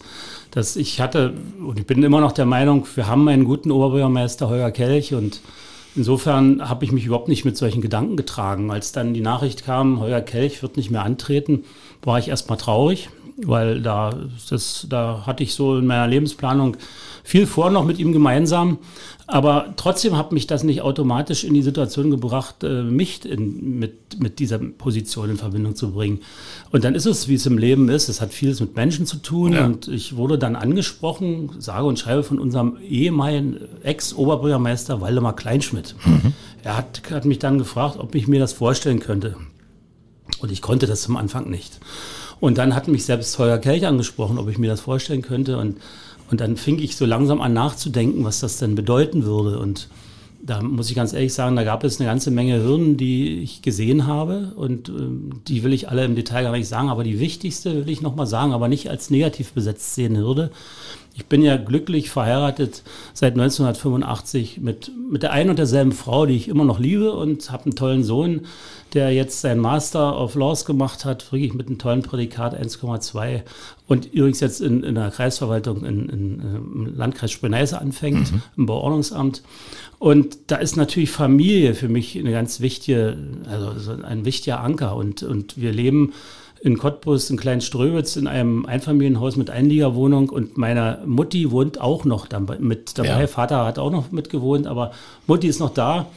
[0.51, 1.33] das, ich hatte,
[1.65, 5.41] und ich bin immer noch der Meinung, wir haben einen guten Oberbürgermeister Holger Kelch und
[5.95, 8.69] insofern habe ich mich überhaupt nicht mit solchen Gedanken getragen.
[8.69, 11.63] Als dann die Nachricht kam, Holger Kelch wird nicht mehr antreten,
[12.03, 13.09] war ich erstmal traurig,
[13.45, 14.15] weil da,
[14.49, 16.77] das, da hatte ich so in meiner Lebensplanung
[17.23, 18.79] viel vor noch mit ihm gemeinsam.
[19.29, 24.19] Aber trotzdem hat mich das nicht automatisch in die Situation gebracht, äh, mich in, mit,
[24.19, 26.21] mit dieser Position in Verbindung zu bringen.
[26.71, 28.07] Und dann ist es, wie es im Leben ist.
[28.07, 29.51] Es hat vieles mit Menschen zu tun.
[29.51, 29.65] Ja.
[29.65, 35.95] Und ich wurde dann angesprochen, sage und schreibe von unserem ehemaligen Ex-Oberbürgermeister Waldemar Kleinschmidt.
[36.05, 36.33] Mhm.
[36.63, 39.35] Er hat, hat mich dann gefragt, ob ich mir das vorstellen könnte.
[40.39, 41.81] Und ich konnte das zum Anfang nicht.
[42.39, 45.57] Und dann hat mich selbst Holger Kelch angesprochen, ob ich mir das vorstellen könnte.
[45.57, 45.77] Und
[46.29, 49.59] und dann fing ich so langsam an nachzudenken, was das denn bedeuten würde.
[49.59, 49.87] Und
[50.41, 53.61] da muss ich ganz ehrlich sagen, da gab es eine ganze Menge Hürden, die ich
[53.61, 54.51] gesehen habe.
[54.55, 54.93] Und äh,
[55.47, 56.89] die will ich alle im Detail gar nicht sagen.
[56.89, 60.51] Aber die wichtigste will ich nochmal sagen, aber nicht als negativ besetzt sehen Hürde.
[61.17, 66.35] Ich bin ja glücklich verheiratet seit 1985 mit, mit der einen und derselben Frau, die
[66.35, 68.41] ich immer noch liebe und habe einen tollen Sohn,
[68.93, 73.41] der jetzt seinen Master of Laws gemacht hat, wirklich mit einem tollen Prädikat 1,2
[73.87, 78.41] und übrigens jetzt in, in der Kreisverwaltung in, in, im Landkreis Spreneise anfängt, mhm.
[78.55, 79.41] im Bauordnungsamt.
[79.97, 83.17] Und da ist natürlich Familie für mich eine ganz wichtige,
[83.49, 84.95] also ein wichtiger Anker.
[84.95, 86.13] Und, und wir leben
[86.61, 92.27] in Cottbus, in Kleinströwitz, in einem Einfamilienhaus mit Einliegerwohnung und meine Mutti wohnt auch noch
[92.27, 93.21] dabei, mit dabei.
[93.21, 93.27] Ja.
[93.27, 94.91] Vater hat auch noch mitgewohnt, aber
[95.27, 96.07] Mutti ist noch da.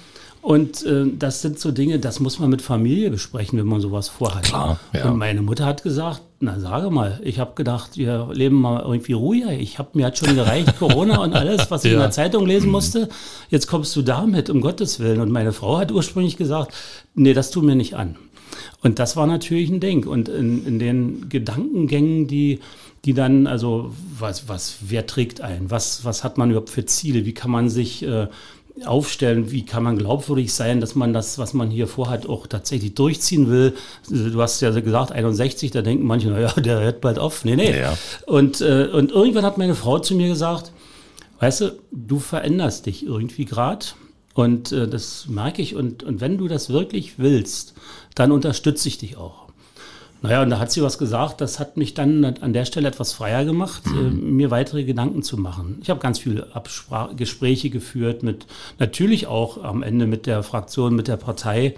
[0.42, 4.08] Und äh, das sind so Dinge, das muss man mit Familie besprechen, wenn man sowas
[4.08, 4.44] vorhat.
[4.44, 5.10] Klar, ja.
[5.10, 9.12] Und meine Mutter hat gesagt, na sage mal, ich habe gedacht, wir leben mal irgendwie
[9.12, 9.52] ruhiger.
[9.52, 11.98] Ich habe mir hat schon gereicht Corona und alles, was ich ja.
[11.98, 12.72] in der Zeitung lesen mhm.
[12.72, 13.08] musste.
[13.50, 15.20] Jetzt kommst du damit, um Gottes Willen.
[15.20, 16.72] Und meine Frau hat ursprünglich gesagt,
[17.14, 18.16] nee, das tu mir nicht an.
[18.82, 20.06] Und das war natürlich ein Ding.
[20.06, 22.60] Und in, in den Gedankengängen, die
[23.04, 25.70] die dann, also was, was, wer trägt ein?
[25.70, 27.24] Was, was hat man überhaupt für Ziele?
[27.24, 28.28] Wie kann man sich äh,
[28.84, 29.50] aufstellen?
[29.50, 33.48] Wie kann man glaubwürdig sein, dass man das, was man hier vorhat, auch tatsächlich durchziehen
[33.48, 33.74] will?
[34.08, 37.44] Du hast ja gesagt, 61, da denken manche, naja, der hört bald auf.
[37.44, 37.78] Nee, nee.
[37.78, 37.96] Ja.
[38.26, 40.72] Und, äh, und irgendwann hat meine Frau zu mir gesagt,
[41.38, 43.86] weißt du, du veränderst dich irgendwie gerade.
[44.34, 45.74] Und äh, das merke ich.
[45.74, 47.74] Und, und wenn du das wirklich willst,
[48.14, 49.50] dann unterstütze ich dich auch.
[50.22, 53.14] Naja, und da hat sie was gesagt, das hat mich dann an der Stelle etwas
[53.14, 53.98] freier gemacht, mhm.
[53.98, 55.78] äh, mir weitere Gedanken zu machen.
[55.82, 56.46] Ich habe ganz viele
[57.16, 58.46] Gespräche geführt, mit
[58.78, 61.74] natürlich auch am Ende mit der Fraktion, mit der Partei,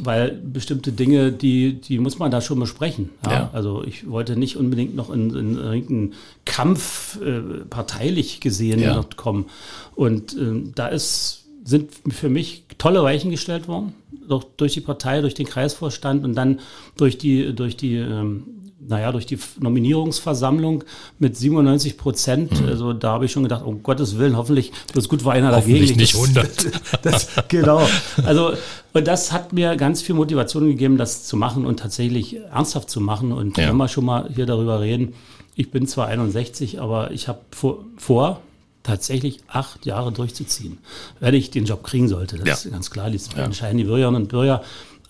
[0.00, 3.10] weil bestimmte Dinge, die, die muss man da schon besprechen.
[3.24, 3.32] Ja?
[3.32, 3.50] Ja.
[3.54, 9.02] Also ich wollte nicht unbedingt noch in, in irgendeinen Kampf äh, parteilich gesehen ja.
[9.16, 9.46] kommen.
[9.94, 13.94] Und äh, da ist sind für mich tolle Weichen gestellt worden,
[14.28, 16.60] durch, durch die Partei, durch den Kreisvorstand und dann
[16.96, 18.44] durch die, durch die, ähm,
[18.80, 20.84] naja, durch die Nominierungsversammlung
[21.18, 22.60] mit 97 Prozent.
[22.60, 22.68] Mhm.
[22.68, 25.92] Also da habe ich schon gedacht, um Gottes Willen, hoffentlich bloß gut war einer hoffentlich
[25.92, 26.00] dagegen.
[26.00, 26.72] nicht 100.
[27.02, 27.86] Das, das, genau.
[28.24, 28.52] Also
[28.92, 33.00] und das hat mir ganz viel Motivation gegeben, das zu machen und tatsächlich ernsthaft zu
[33.00, 33.32] machen.
[33.32, 33.68] Und ja.
[33.68, 35.14] wenn wir schon mal hier darüber reden,
[35.54, 38.40] ich bin zwar 61, aber ich habe vor, vor
[38.82, 40.78] tatsächlich acht Jahre durchzuziehen,
[41.20, 42.36] wenn ich den Job kriegen sollte.
[42.36, 42.54] Das ja.
[42.54, 43.44] ist ganz klar, das ja.
[43.44, 44.62] entscheiden die Bürgerinnen und Bürger.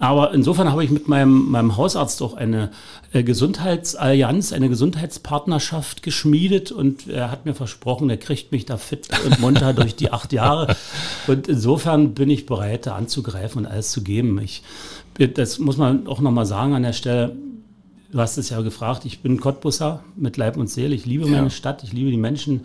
[0.03, 2.73] Aber insofern habe ich mit meinem, meinem Hausarzt auch eine
[3.13, 9.07] äh, Gesundheitsallianz, eine Gesundheitspartnerschaft geschmiedet und er hat mir versprochen, er kriegt mich da fit
[9.25, 10.75] und munter durch die acht Jahre.
[11.29, 14.41] Und insofern bin ich bereit, da anzugreifen und alles zu geben.
[14.43, 14.65] Ich,
[15.35, 17.37] das muss man auch nochmal sagen an der Stelle.
[18.11, 20.97] Du hast es ja gefragt, ich bin Cottbusser mit Leib und Seele.
[20.97, 22.63] Ich liebe meine Stadt, ich liebe die Menschen.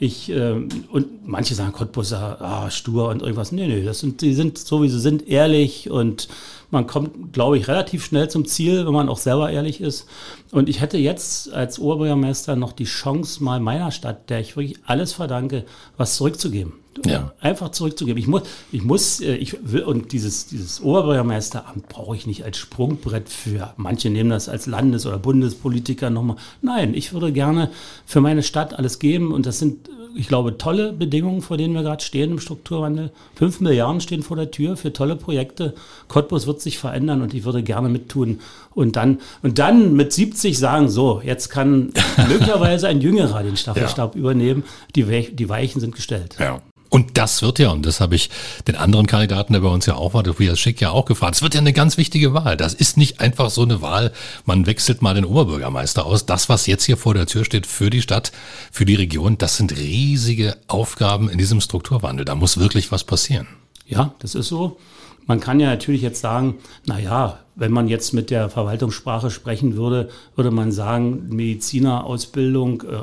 [0.00, 3.50] Ich, äh, und manche sagen Cottbusser, ah, stur und irgendwas.
[3.50, 6.28] Nee, nee, das sind, die sind so wie sie sind, ehrlich und
[6.70, 10.06] man kommt, glaube ich, relativ schnell zum Ziel, wenn man auch selber ehrlich ist.
[10.50, 14.78] Und ich hätte jetzt als Oberbürgermeister noch die Chance, mal meiner Stadt, der ich wirklich
[14.84, 15.64] alles verdanke,
[15.96, 16.74] was zurückzugeben.
[17.06, 17.32] Ja.
[17.40, 18.20] Einfach zurückzugeben.
[18.20, 22.58] Ich muss, ich muss, äh, ich will, und dieses, dieses Oberbürgermeisteramt brauche ich nicht als
[22.58, 23.72] Sprungbrett für.
[23.76, 26.36] Manche nehmen das als Landes- oder Bundespolitiker nochmal.
[26.60, 27.70] Nein, ich würde gerne
[28.04, 31.82] für meine Stadt alles geben und das sind ich glaube, tolle Bedingungen, vor denen wir
[31.82, 33.10] gerade stehen im Strukturwandel.
[33.34, 35.74] Fünf Milliarden stehen vor der Tür für tolle Projekte.
[36.08, 38.40] Cottbus wird sich verändern und ich würde gerne mittun.
[38.74, 41.92] Und dann, und dann mit 70 sagen, so, jetzt kann
[42.28, 44.20] möglicherweise ein Jüngerer den Staffelstab ja.
[44.20, 44.64] übernehmen.
[44.94, 46.36] Die, die Weichen sind gestellt.
[46.38, 46.60] Ja.
[46.90, 48.30] Und das wird ja, und das habe ich
[48.66, 51.42] den anderen Kandidaten, der bei uns ja auch war, Tobias Schick, ja auch gefragt, es
[51.42, 52.56] wird ja eine ganz wichtige Wahl.
[52.56, 54.12] Das ist nicht einfach so eine Wahl,
[54.46, 56.24] man wechselt mal den Oberbürgermeister aus.
[56.24, 58.32] Das, was jetzt hier vor der Tür steht für die Stadt,
[58.72, 62.24] für die Region, das sind riesige Aufgaben in diesem Strukturwandel.
[62.24, 63.46] Da muss wirklich was passieren.
[63.86, 64.78] Ja, das ist so.
[65.26, 66.54] Man kann ja natürlich jetzt sagen,
[66.86, 73.02] na ja, wenn man jetzt mit der Verwaltungssprache sprechen würde, würde man sagen, Medizinerausbildung, äh,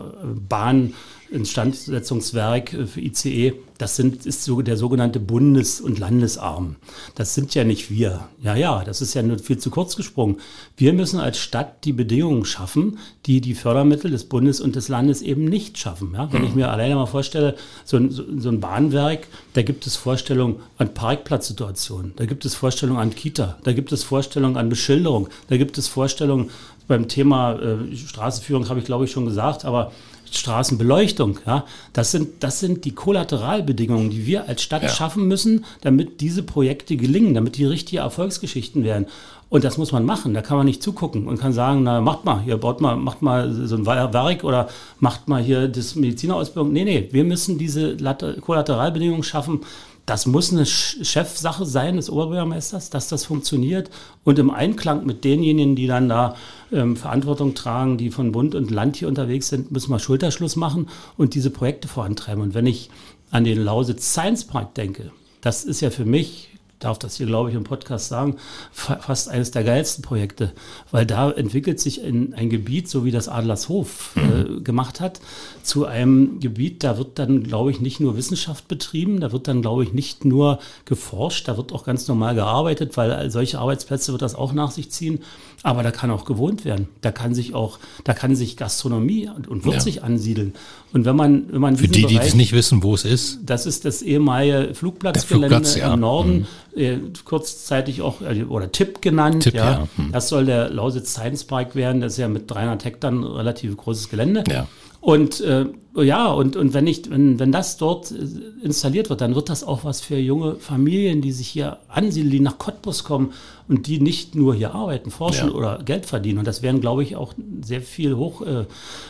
[0.49, 0.95] Bahn,
[1.29, 6.77] Instandsetzungswerk äh, für ICE, das sind, ist so der sogenannte Bundes- und Landesarm.
[7.15, 8.29] Das sind ja nicht wir.
[8.41, 10.37] Ja, ja, das ist ja nur viel zu kurz gesprungen.
[10.77, 15.21] Wir müssen als Stadt die Bedingungen schaffen, die die Fördermittel des Bundes und des Landes
[15.21, 16.13] eben nicht schaffen.
[16.13, 19.97] Ja, wenn ich mir alleine mal vorstelle, so ein, so ein Bahnwerk, da gibt es
[19.97, 25.27] Vorstellungen an Parkplatzsituationen, da gibt es Vorstellungen an Kita, da gibt es Vorstellungen an Beschilderung,
[25.49, 26.49] da gibt es Vorstellungen
[26.87, 29.91] beim Thema äh, Straßenführung, habe ich glaube ich schon gesagt, aber
[30.37, 31.39] Straßenbeleuchtung.
[31.45, 34.89] Ja, das sind, das sind die Kollateralbedingungen, die wir als Stadt ja.
[34.89, 39.07] schaffen müssen, damit diese Projekte gelingen, damit die richtige Erfolgsgeschichten werden.
[39.47, 40.33] Und das muss man machen.
[40.33, 43.21] Da kann man nicht zugucken und kann sagen, na, macht mal, hier baut mal, macht
[43.21, 44.67] mal so ein Werk oder
[44.99, 46.73] macht mal hier das Medizinerausbildung.
[46.73, 47.95] Nee, nee, wir müssen diese
[48.41, 49.61] Kollateralbedingungen schaffen,
[50.05, 53.89] das muss eine Chefsache sein des Oberbürgermeisters, dass das funktioniert
[54.23, 56.35] und im Einklang mit denjenigen, die dann da
[56.71, 60.89] ähm, Verantwortung tragen, die von Bund und Land hier unterwegs sind, müssen wir Schulterschluss machen
[61.17, 62.43] und diese Projekte vorantreiben.
[62.43, 62.89] Und wenn ich
[63.31, 67.49] an den Lausitz Science Park denke, das ist ja für mich darf das hier, glaube
[67.49, 68.35] ich, im Podcast sagen,
[68.71, 70.51] fast eines der geilsten Projekte,
[70.91, 74.63] weil da entwickelt sich ein, ein Gebiet, so wie das Adlershof äh, mhm.
[74.63, 75.19] gemacht hat,
[75.63, 79.61] zu einem Gebiet, da wird dann, glaube ich, nicht nur Wissenschaft betrieben, da wird dann,
[79.61, 84.21] glaube ich, nicht nur geforscht, da wird auch ganz normal gearbeitet, weil solche Arbeitsplätze wird
[84.21, 85.19] das auch nach sich ziehen,
[85.63, 89.47] aber da kann auch gewohnt werden, da kann sich auch, da kann sich Gastronomie und,
[89.47, 89.81] und wird ja.
[89.81, 90.53] sich ansiedeln.
[90.95, 93.39] Und wenn man, wenn man Für die, Bereich, die es nicht wissen, wo es ist.
[93.43, 95.93] Das ist das ehemalige Flugplatzgelände Flugplatz, ja.
[95.93, 96.81] im Norden, mhm.
[96.81, 99.43] äh, kurzzeitig auch, äh, oder TIP genannt.
[99.43, 99.71] TIP, ja.
[99.71, 99.87] ja.
[99.97, 100.13] Mhm.
[100.13, 101.99] Das soll der Lausitz Science Park werden.
[101.99, 104.45] Das ist ja mit 300 Hektar ein relativ großes Gelände.
[104.49, 104.69] Ja.
[105.01, 105.65] Und äh,
[105.97, 108.15] ja, und, und wenn, ich, wenn, wenn das dort äh,
[108.63, 112.39] installiert wird, dann wird das auch was für junge Familien, die sich hier ansiedeln, die
[112.39, 113.33] nach Cottbus kommen
[113.67, 115.55] und die nicht nur hier arbeiten, forschen ja.
[115.55, 116.39] oder Geld verdienen.
[116.39, 118.63] Und das wären, glaube ich, auch sehr viel hoch, äh,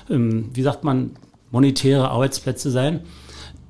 [0.10, 1.12] ähm, wie sagt man,
[1.56, 3.00] monetäre Arbeitsplätze sein,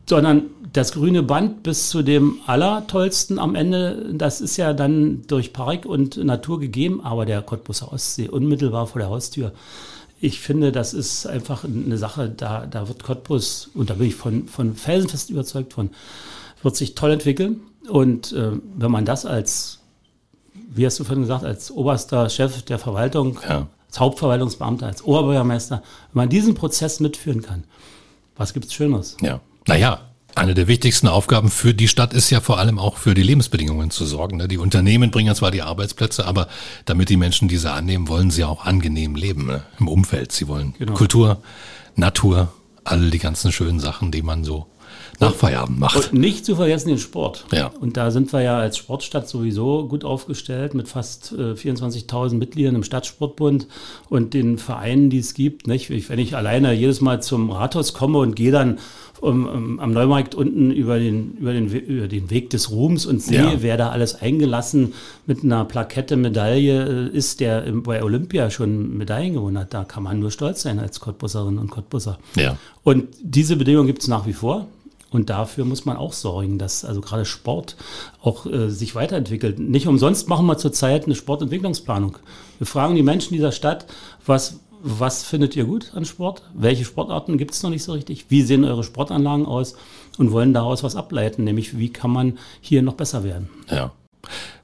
[0.10, 5.54] sondern das grüne Band bis zu dem Allertollsten am Ende, das ist ja dann durch
[5.54, 9.54] Park und Natur gegeben, aber der Cottbuser Ostsee unmittelbar vor der Haustür.
[10.19, 14.15] Ich finde, das ist einfach eine Sache, da, da wird Cottbus, und da bin ich
[14.15, 15.91] von, von felsenfest überzeugt von,
[16.63, 17.62] wird sich toll entwickeln.
[17.88, 19.82] Und äh, wenn man das als,
[20.74, 25.82] wie hast du vorhin gesagt, als oberster Chef der Verwaltung ja als Hauptverwaltungsbeamter, als Oberbürgermeister,
[26.12, 27.64] wenn man diesen Prozess mitführen kann,
[28.36, 29.16] was gibt es Schöneres?
[29.22, 30.02] Ja, naja,
[30.36, 33.92] eine der wichtigsten Aufgaben für die Stadt ist ja vor allem auch für die Lebensbedingungen
[33.92, 34.36] zu sorgen.
[34.36, 34.50] Ne?
[34.50, 36.50] Die Unternehmen bringen zwar die Arbeitsplätze, aber
[36.84, 39.64] damit die Menschen diese annehmen, wollen sie auch angenehm leben ne?
[39.80, 40.34] im Umfeld.
[40.34, 40.94] Sie wollen genau.
[40.94, 41.42] Kultur,
[41.96, 42.52] Natur,
[42.84, 44.68] all die ganzen schönen Sachen, die man so
[45.19, 46.12] nach Feierabend macht.
[46.12, 47.45] Und nicht zu vergessen den Sport.
[47.51, 47.71] Ja.
[47.80, 52.75] Und da sind wir ja als Sportstadt sowieso gut aufgestellt mit fast äh, 24.000 Mitgliedern
[52.75, 53.67] im Stadtsportbund
[54.10, 55.67] und den Vereinen, die es gibt.
[55.67, 55.89] Nicht?
[56.10, 58.80] Wenn ich alleine jedes Mal zum Rathaus komme und gehe dann
[59.21, 63.21] um, um, am Neumarkt unten über den, über, den, über den Weg des Ruhms und
[63.21, 63.54] sehe, Ja.
[63.62, 64.93] wer da alles eingelassen
[65.25, 69.73] mit einer Plakette, Medaille äh, ist, der bei Olympia schon Medaillen gewonnen hat.
[69.73, 72.19] Da kann man nur stolz sein als Cottbusserin und Cottbusser.
[72.36, 72.58] Ja.
[72.84, 74.67] Und diese Bedingungen gibt es nach wie vor.
[75.15, 77.78] Und dafür muss man auch sorgen, dass also gerade Sport
[78.21, 79.60] auch äh, sich weiterentwickelt.
[79.60, 82.17] Nicht umsonst machen wir zurzeit eine Sportentwicklungsplanung.
[82.58, 83.86] Wir fragen die Menschen dieser Stadt,
[84.25, 86.41] was, was findet ihr gut an Sport?
[86.54, 88.25] Welche Sportarten gibt es noch nicht so richtig?
[88.28, 89.78] Wie sehen eure Sportanlagen aus?
[90.17, 93.47] Und wollen daraus was ableiten, nämlich wie kann man hier noch besser werden?
[93.71, 93.93] Ja.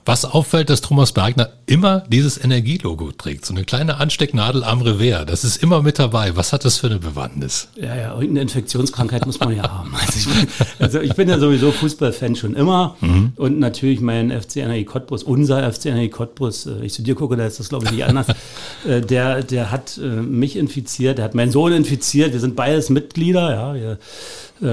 [0.05, 3.45] Was auffällt, dass Thomas Bergner immer dieses Energielogo trägt.
[3.45, 5.25] So eine kleine Anstecknadel am Revers.
[5.25, 6.35] Das ist immer mit dabei.
[6.35, 7.69] Was hat das für eine Bewandtnis?
[7.75, 9.93] Ja, ja, irgendeine Infektionskrankheit muss man ja haben.
[9.95, 10.47] Also ich, bin,
[10.79, 12.97] also ich bin ja sowieso Fußballfan schon immer
[13.37, 17.37] und natürlich mein FC NRI Cottbus, unser FC NRI Cottbus, äh, ich zu dir gucke,
[17.37, 18.27] da ist das glaube ich nicht anders,
[18.87, 22.89] äh, der, der hat äh, mich infiziert, der hat meinen Sohn infiziert, wir sind beides
[22.89, 23.97] Mitglieder, ja, wir,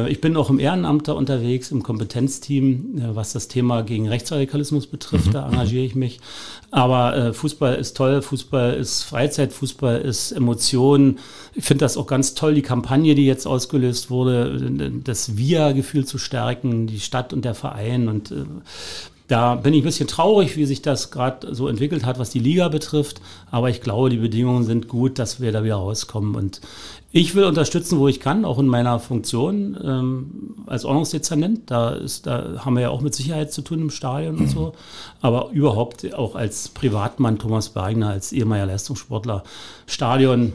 [0.08, 5.17] ich bin auch im Ehrenamt da unterwegs, im Kompetenzteam, was das Thema gegen Rechtsradikalismus betrifft,
[5.32, 6.20] da engagiere ich mich.
[6.70, 11.18] Aber äh, Fußball ist toll, Fußball ist Freizeit, Fußball ist Emotion.
[11.54, 16.18] Ich finde das auch ganz toll, die Kampagne, die jetzt ausgelöst wurde, das Wir-Gefühl zu
[16.18, 18.44] stärken, die Stadt und der Verein und äh,
[19.28, 22.38] da bin ich ein bisschen traurig, wie sich das gerade so entwickelt hat, was die
[22.38, 23.20] Liga betrifft.
[23.50, 26.34] Aber ich glaube, die Bedingungen sind gut, dass wir da wieder rauskommen.
[26.34, 26.62] Und
[27.10, 31.70] ich will unterstützen, wo ich kann, auch in meiner Funktion ähm, als Ordnungsdezernent.
[31.70, 34.74] Da, ist, da haben wir ja auch mit Sicherheit zu tun im Stadion und so.
[35.22, 39.42] Aber überhaupt auch als Privatmann, Thomas Bergner, als ehemaliger Leistungssportler,
[39.86, 40.52] Stadion,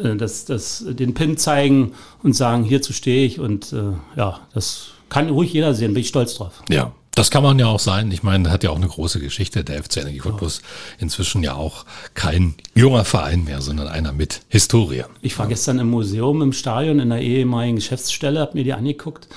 [0.00, 1.92] äh, das, das, den Pin zeigen
[2.22, 3.40] und sagen, hierzu stehe ich.
[3.40, 6.62] Und äh, ja, das kann ruhig jeder sehen, bin ich stolz drauf.
[6.70, 6.92] Ja.
[7.16, 8.12] Das kann man ja auch sein.
[8.12, 9.64] Ich meine, hat ja auch eine große Geschichte.
[9.64, 10.60] Der FC Energie Cottbus
[10.98, 15.04] inzwischen ja auch kein junger Verein mehr, sondern einer mit Historie.
[15.22, 19.28] Ich war gestern im Museum im Stadion in der ehemaligen Geschäftsstelle, habe mir die angeguckt.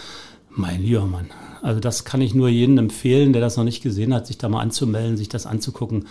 [0.49, 1.29] Mein lieber Mann.
[1.61, 4.49] Also das kann ich nur jedem empfehlen, der das noch nicht gesehen hat, sich da
[4.49, 6.09] mal anzumelden, sich das anzugucken.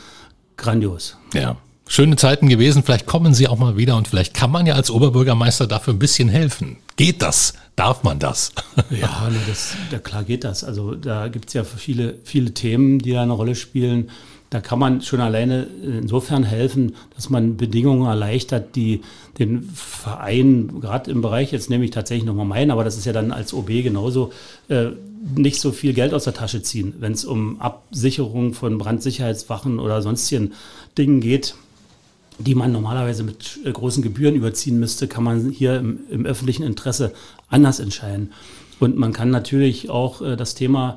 [0.57, 1.19] Grandios.
[1.35, 1.59] Ja.
[1.91, 2.83] Schöne Zeiten gewesen.
[2.83, 5.99] Vielleicht kommen Sie auch mal wieder und vielleicht kann man ja als Oberbürgermeister dafür ein
[5.99, 6.77] bisschen helfen.
[6.97, 7.55] Geht das?
[7.77, 8.53] Darf man das?
[8.91, 10.65] Ja, das, ja klar geht das.
[10.65, 14.11] Also da gibt es ja viele, viele Themen, die da eine Rolle spielen.
[14.51, 19.03] Da kann man schon alleine insofern helfen, dass man Bedingungen erleichtert, die
[19.39, 23.13] den Verein, gerade im Bereich, jetzt nehme ich tatsächlich nochmal meinen, aber das ist ja
[23.13, 24.33] dann als OB genauso,
[24.69, 24.87] äh,
[25.35, 26.95] nicht so viel Geld aus der Tasche ziehen.
[26.99, 30.53] Wenn es um Absicherung von Brandsicherheitswachen oder sonstigen
[30.97, 31.55] Dingen geht,
[32.39, 36.63] die man normalerweise mit äh, großen Gebühren überziehen müsste, kann man hier im, im öffentlichen
[36.63, 37.13] Interesse
[37.49, 38.33] anders entscheiden.
[38.81, 40.97] Und man kann natürlich auch äh, das Thema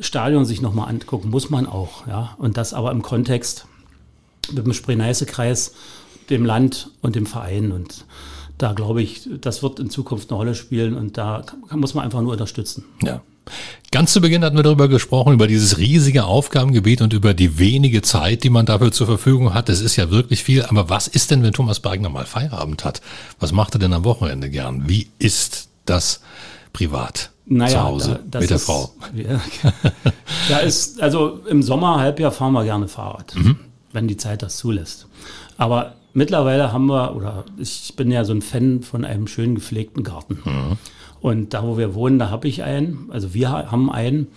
[0.00, 2.36] Stadion sich nochmal angucken, muss man auch, ja.
[2.38, 3.66] Und das aber im Kontext
[4.52, 5.74] mit dem Spree-Neiße-Kreis,
[6.30, 7.72] dem Land und dem Verein.
[7.72, 8.04] Und
[8.58, 12.04] da glaube ich, das wird in Zukunft eine Rolle spielen und da kann, muss man
[12.04, 12.84] einfach nur unterstützen.
[13.02, 13.22] Ja.
[13.92, 18.02] Ganz zu Beginn hatten wir darüber gesprochen, über dieses riesige Aufgabengebiet und über die wenige
[18.02, 19.68] Zeit, die man dafür zur Verfügung hat.
[19.68, 20.64] Das ist ja wirklich viel.
[20.64, 23.00] Aber was ist denn, wenn Thomas Bergner mal Feierabend hat?
[23.38, 24.88] Was macht er denn am Wochenende gern?
[24.88, 26.20] Wie ist das
[26.72, 27.30] privat?
[27.48, 28.92] zu Hause da- mit der ist- Frau.
[29.14, 29.40] Ja,
[30.48, 33.56] da ist, also im Sommer, Halbjahr fahren wir gerne Fahrrad, Mhm.
[33.92, 35.06] wenn die Zeit das zulässt.
[35.56, 40.02] Aber mittlerweile haben wir, oder ich bin ja so ein Fan von einem schön gepflegten
[40.02, 40.40] Garten.
[40.44, 40.76] Mhm.
[41.20, 44.28] Und da, wo wir wohnen, da habe ich einen, also wir ha- haben einen.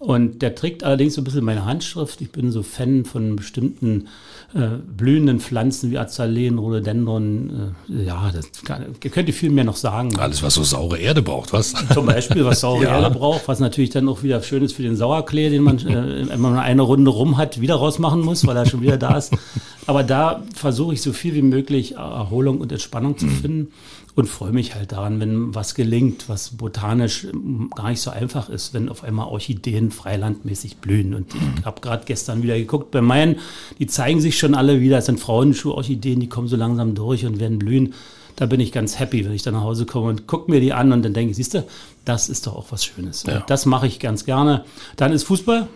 [0.00, 2.20] Und der trägt allerdings so ein bisschen meine Handschrift.
[2.20, 4.06] Ich bin so Fan von bestimmten
[4.54, 7.74] äh, blühenden Pflanzen wie Azaleen, Rhododendron.
[7.90, 10.16] Äh, ja, das kann, könnt ihr viel mehr noch sagen.
[10.16, 11.74] Alles, was so saure Erde braucht, was?
[11.92, 13.00] Zum Beispiel, was saure Ja.
[13.00, 16.28] Erde braucht, was natürlich dann auch wieder schön ist für den Sauerklee, den man, äh,
[16.28, 19.32] wenn man eine Runde rum hat, wieder rausmachen muss, weil er schon wieder da ist.
[19.88, 23.18] Aber da versuche ich so viel wie möglich Erholung und Entspannung Mhm.
[23.18, 23.72] zu finden
[24.18, 28.48] und freue mich halt daran, wenn was gelingt, was botanisch ähm, gar nicht so einfach
[28.48, 31.14] ist, wenn auf einmal Orchideen freilandmäßig blühen.
[31.14, 33.36] Und ich habe gerade gestern wieder geguckt, bei meinen,
[33.78, 37.38] die zeigen sich schon alle wieder, es sind Frauenschuh-Orchideen, die kommen so langsam durch und
[37.38, 37.94] werden blühen.
[38.38, 40.72] Da bin ich ganz happy, wenn ich dann nach Hause komme und gucke mir die
[40.72, 41.64] an und dann denke ich, siehst du,
[42.04, 43.24] das ist doch auch was Schönes.
[43.26, 43.42] Ja.
[43.48, 44.64] Das mache ich ganz gerne.
[44.94, 45.66] Dann ist Fußball.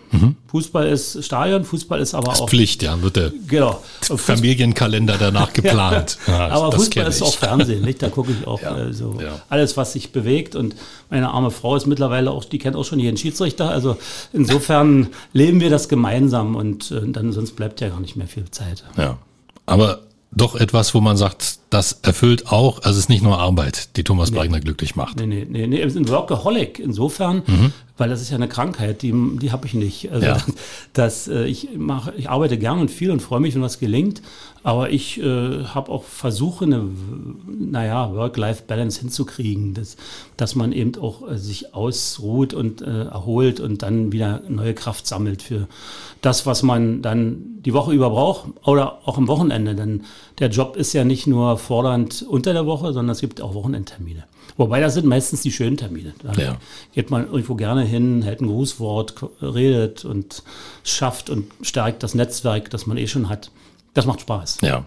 [0.47, 3.83] Fußball ist Stadion, Fußball ist aber auch Pflicht, ja, wird der genau.
[3.99, 6.17] Familienkalender danach geplant.
[6.25, 8.01] Ja, aber das Fußball ist auch Fernsehen, nicht?
[8.01, 9.41] Da gucke ich auch Ja, äh, so ja.
[9.49, 10.55] alles, was sich bewegt.
[10.55, 10.73] Und
[11.09, 13.69] meine arme Frau ist mittlerweile auch, die kennt auch schon jeden Schiedsrichter.
[13.69, 13.97] Also
[14.31, 18.45] insofern leben wir das gemeinsam und äh, dann sonst bleibt ja gar nicht mehr viel
[18.51, 18.85] Zeit.
[18.95, 19.17] Ja.
[19.65, 19.99] Aber
[20.35, 24.03] doch etwas, wo man sagt, das erfüllt auch, also es ist nicht nur Arbeit, die
[24.03, 24.37] Thomas nee.
[24.37, 25.19] Breitner glücklich macht.
[25.19, 27.73] Nee, nee, nee, nee, ein Workaholic insofern, mhm.
[28.03, 30.11] Weil das ist ja eine Krankheit, die, die habe ich nicht.
[30.11, 30.37] Also, ja.
[30.93, 34.21] dass, äh, ich mache, ich arbeite gern und viel und freue mich, wenn was gelingt,
[34.61, 36.89] aber ich äh, habe auch Versuche, eine,
[37.47, 39.95] naja, Work-Life-Balance hinzukriegen, dass,
[40.35, 45.07] dass man eben auch äh, sich ausruht und äh, erholt und dann wieder neue Kraft
[45.07, 45.69] sammelt für
[46.19, 49.75] das, was man dann die Woche über braucht oder auch am Wochenende.
[49.75, 50.03] Denn
[50.39, 54.23] der Job ist ja nicht nur fordernd unter der Woche, sondern es gibt auch Wochenendtermine.
[54.57, 56.13] Wobei das sind meistens die schönen Termine.
[56.21, 56.57] Da ja.
[56.93, 60.43] geht man irgendwo gerne hin, hält ein Grußwort, redet und
[60.83, 63.51] schafft und stärkt das Netzwerk, das man eh schon hat.
[63.93, 64.59] Das macht Spaß.
[64.61, 64.85] Ja.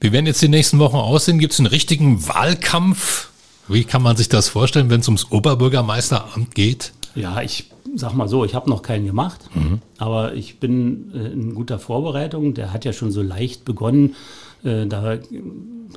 [0.00, 1.38] Wie werden jetzt die nächsten Wochen aussehen?
[1.38, 3.30] Gibt es einen richtigen Wahlkampf?
[3.68, 6.92] Wie kann man sich das vorstellen, wenn es ums Oberbürgermeisteramt geht?
[7.14, 9.80] Ja, ich sag mal so, ich habe noch keinen gemacht, mhm.
[9.98, 12.54] aber ich bin äh, in guter Vorbereitung.
[12.54, 14.14] Der hat ja schon so leicht begonnen.
[14.64, 15.18] Äh, da,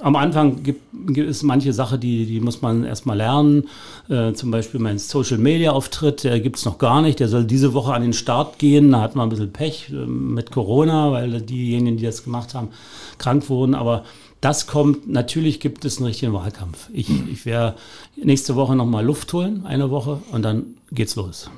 [0.01, 3.63] am Anfang gibt, gibt es manche Sache, die, die muss man erstmal lernen.
[4.09, 7.19] Äh, zum Beispiel mein Social Media Auftritt, der gibt es noch gar nicht.
[7.19, 8.91] Der soll diese Woche an den Start gehen.
[8.91, 12.69] Da hat man ein bisschen Pech äh, mit Corona, weil diejenigen, die das gemacht haben,
[13.17, 13.75] krank wurden.
[13.75, 14.03] Aber
[14.41, 16.89] das kommt, natürlich gibt es einen richtigen Wahlkampf.
[16.93, 17.77] Ich, ich werde
[18.15, 21.49] nächste Woche nochmal Luft holen, eine Woche, und dann geht's los.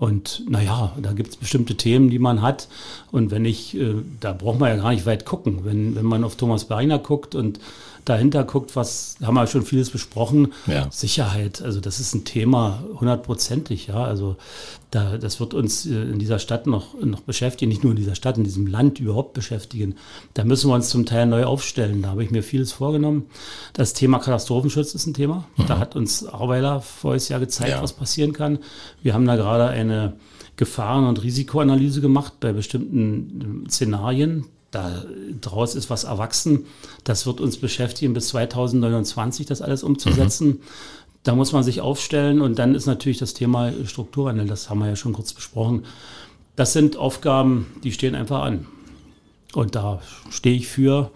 [0.00, 2.68] Und naja, da gibt es bestimmte Themen, die man hat.
[3.12, 5.60] Und wenn ich, äh, da braucht man ja gar nicht weit gucken.
[5.64, 7.60] Wenn, wenn man auf Thomas Beriner guckt und
[8.06, 10.54] dahinter guckt, was haben wir schon vieles besprochen.
[10.66, 10.88] Ja.
[10.90, 14.02] Sicherheit, also das ist ein Thema hundertprozentig, ja.
[14.02, 14.36] Also
[14.90, 18.14] da, das wird uns äh, in dieser Stadt noch, noch beschäftigen, nicht nur in dieser
[18.14, 19.94] Stadt, in diesem Land überhaupt beschäftigen.
[20.34, 22.02] Da müssen wir uns zum Teil neu aufstellen.
[22.02, 23.26] Da habe ich mir vieles vorgenommen.
[23.72, 25.44] Das Thema Katastrophenschutz ist ein Thema.
[25.56, 25.66] Mhm.
[25.66, 27.82] Da hat uns Arweiler voriges Jahr gezeigt, ja.
[27.82, 28.58] was passieren kann.
[29.02, 30.14] Wir haben da gerade eine
[30.56, 35.04] Gefahren- und Risikoanalyse gemacht bei bestimmten äh, Szenarien da
[35.40, 36.66] draus ist was erwachsen.
[37.02, 40.46] Das wird uns beschäftigen bis 2029, das alles umzusetzen.
[40.46, 40.60] Mhm.
[41.22, 44.88] Da muss man sich aufstellen und dann ist natürlich das Thema Strukturwandel, das haben wir
[44.88, 45.84] ja schon kurz besprochen.
[46.56, 48.66] Das sind Aufgaben, die stehen einfach an.
[49.54, 50.00] Und da
[50.30, 51.10] stehe ich für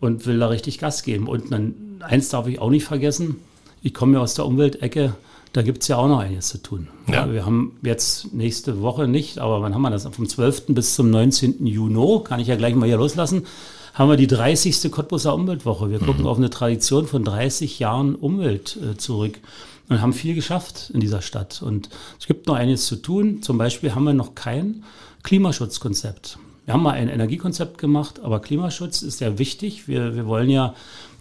[0.00, 1.28] und will da richtig Gas geben.
[1.28, 3.36] Und dann, eins darf ich auch nicht vergessen,
[3.82, 5.14] ich komme ja aus der Umweltecke,
[5.52, 6.88] da gibt es ja auch noch einiges zu tun.
[7.08, 7.26] Ja.
[7.26, 10.06] Ja, wir haben jetzt nächste Woche nicht, aber wann haben wir das?
[10.06, 10.66] Vom 12.
[10.68, 11.66] bis zum 19.
[11.66, 13.46] Juni, kann ich ja gleich mal hier loslassen,
[13.94, 14.90] haben wir die 30.
[14.90, 15.90] Cottbuser Umweltwoche.
[15.90, 16.26] Wir gucken mhm.
[16.26, 19.38] auf eine Tradition von 30 Jahren Umwelt äh, zurück
[19.88, 21.62] und haben viel geschafft in dieser Stadt.
[21.62, 23.42] Und es gibt noch einiges zu tun.
[23.42, 24.84] Zum Beispiel haben wir noch kein
[25.22, 26.38] Klimaschutzkonzept.
[26.64, 29.88] Wir haben mal ein Energiekonzept gemacht, aber Klimaschutz ist ja wichtig.
[29.88, 30.74] Wir, wir wollen ja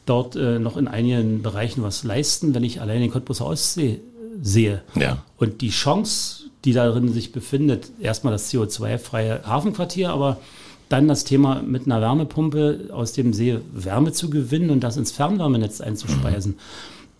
[0.05, 2.53] dort äh, noch in einigen Bereichen was leisten.
[2.53, 3.99] Wenn ich allein den Cottbuser Ostsee
[4.41, 4.83] sehe.
[4.95, 5.23] Ja.
[5.37, 10.37] Und die Chance, die darin sich befindet, erstmal das CO2-freie Hafenquartier, aber
[10.89, 15.11] dann das Thema mit einer Wärmepumpe aus dem See Wärme zu gewinnen und das ins
[15.11, 16.53] Fernwärmenetz einzuspeisen.
[16.53, 16.57] Mhm.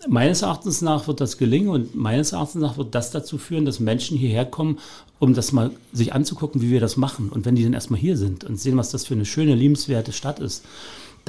[0.08, 3.82] Meines Erachtens nach wird das gelingen und meines Erachtens nach wird das dazu führen, dass
[3.82, 4.80] Menschen hierher kommen,
[5.20, 7.30] um das mal sich anzugucken, wie wir das machen.
[7.30, 10.14] Und wenn die dann erstmal hier sind und sehen, was das für eine schöne, liebenswerte
[10.14, 10.64] Stadt ist,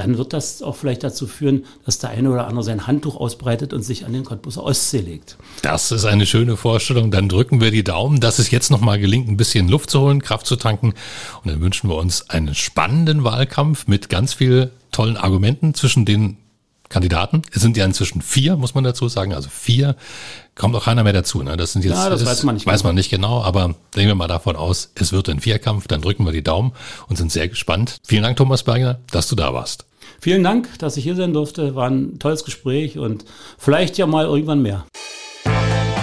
[0.00, 3.74] dann wird das auch vielleicht dazu führen, dass der eine oder andere sein Handtuch ausbreitet
[3.74, 5.36] und sich an den Cottbuser Ostsee legt.
[5.60, 7.10] Das ist eine schöne Vorstellung.
[7.10, 10.22] Dann drücken wir die Daumen, dass es jetzt nochmal gelingt, ein bisschen Luft zu holen,
[10.22, 10.94] Kraft zu tanken.
[11.44, 16.38] Und dann wünschen wir uns einen spannenden Wahlkampf mit ganz vielen tollen Argumenten zwischen den
[16.88, 17.42] Kandidaten.
[17.52, 19.34] Es sind ja inzwischen vier, muss man dazu sagen.
[19.34, 19.96] Also vier
[20.54, 21.42] kommt auch keiner mehr dazu.
[21.42, 21.58] Ne?
[21.58, 22.66] Das sind jetzt, ja, das, das weiß man nicht.
[22.66, 22.88] Weiß genau.
[22.88, 25.88] man nicht genau, aber gehen wir mal davon aus, es wird ein Vierkampf.
[25.88, 26.72] Dann drücken wir die Daumen
[27.06, 27.98] und sind sehr gespannt.
[28.02, 29.84] Vielen Dank, Thomas Berger, dass du da warst.
[30.20, 31.74] Vielen Dank, dass ich hier sein durfte.
[31.74, 33.24] War ein tolles Gespräch und
[33.58, 34.86] vielleicht ja mal irgendwann mehr.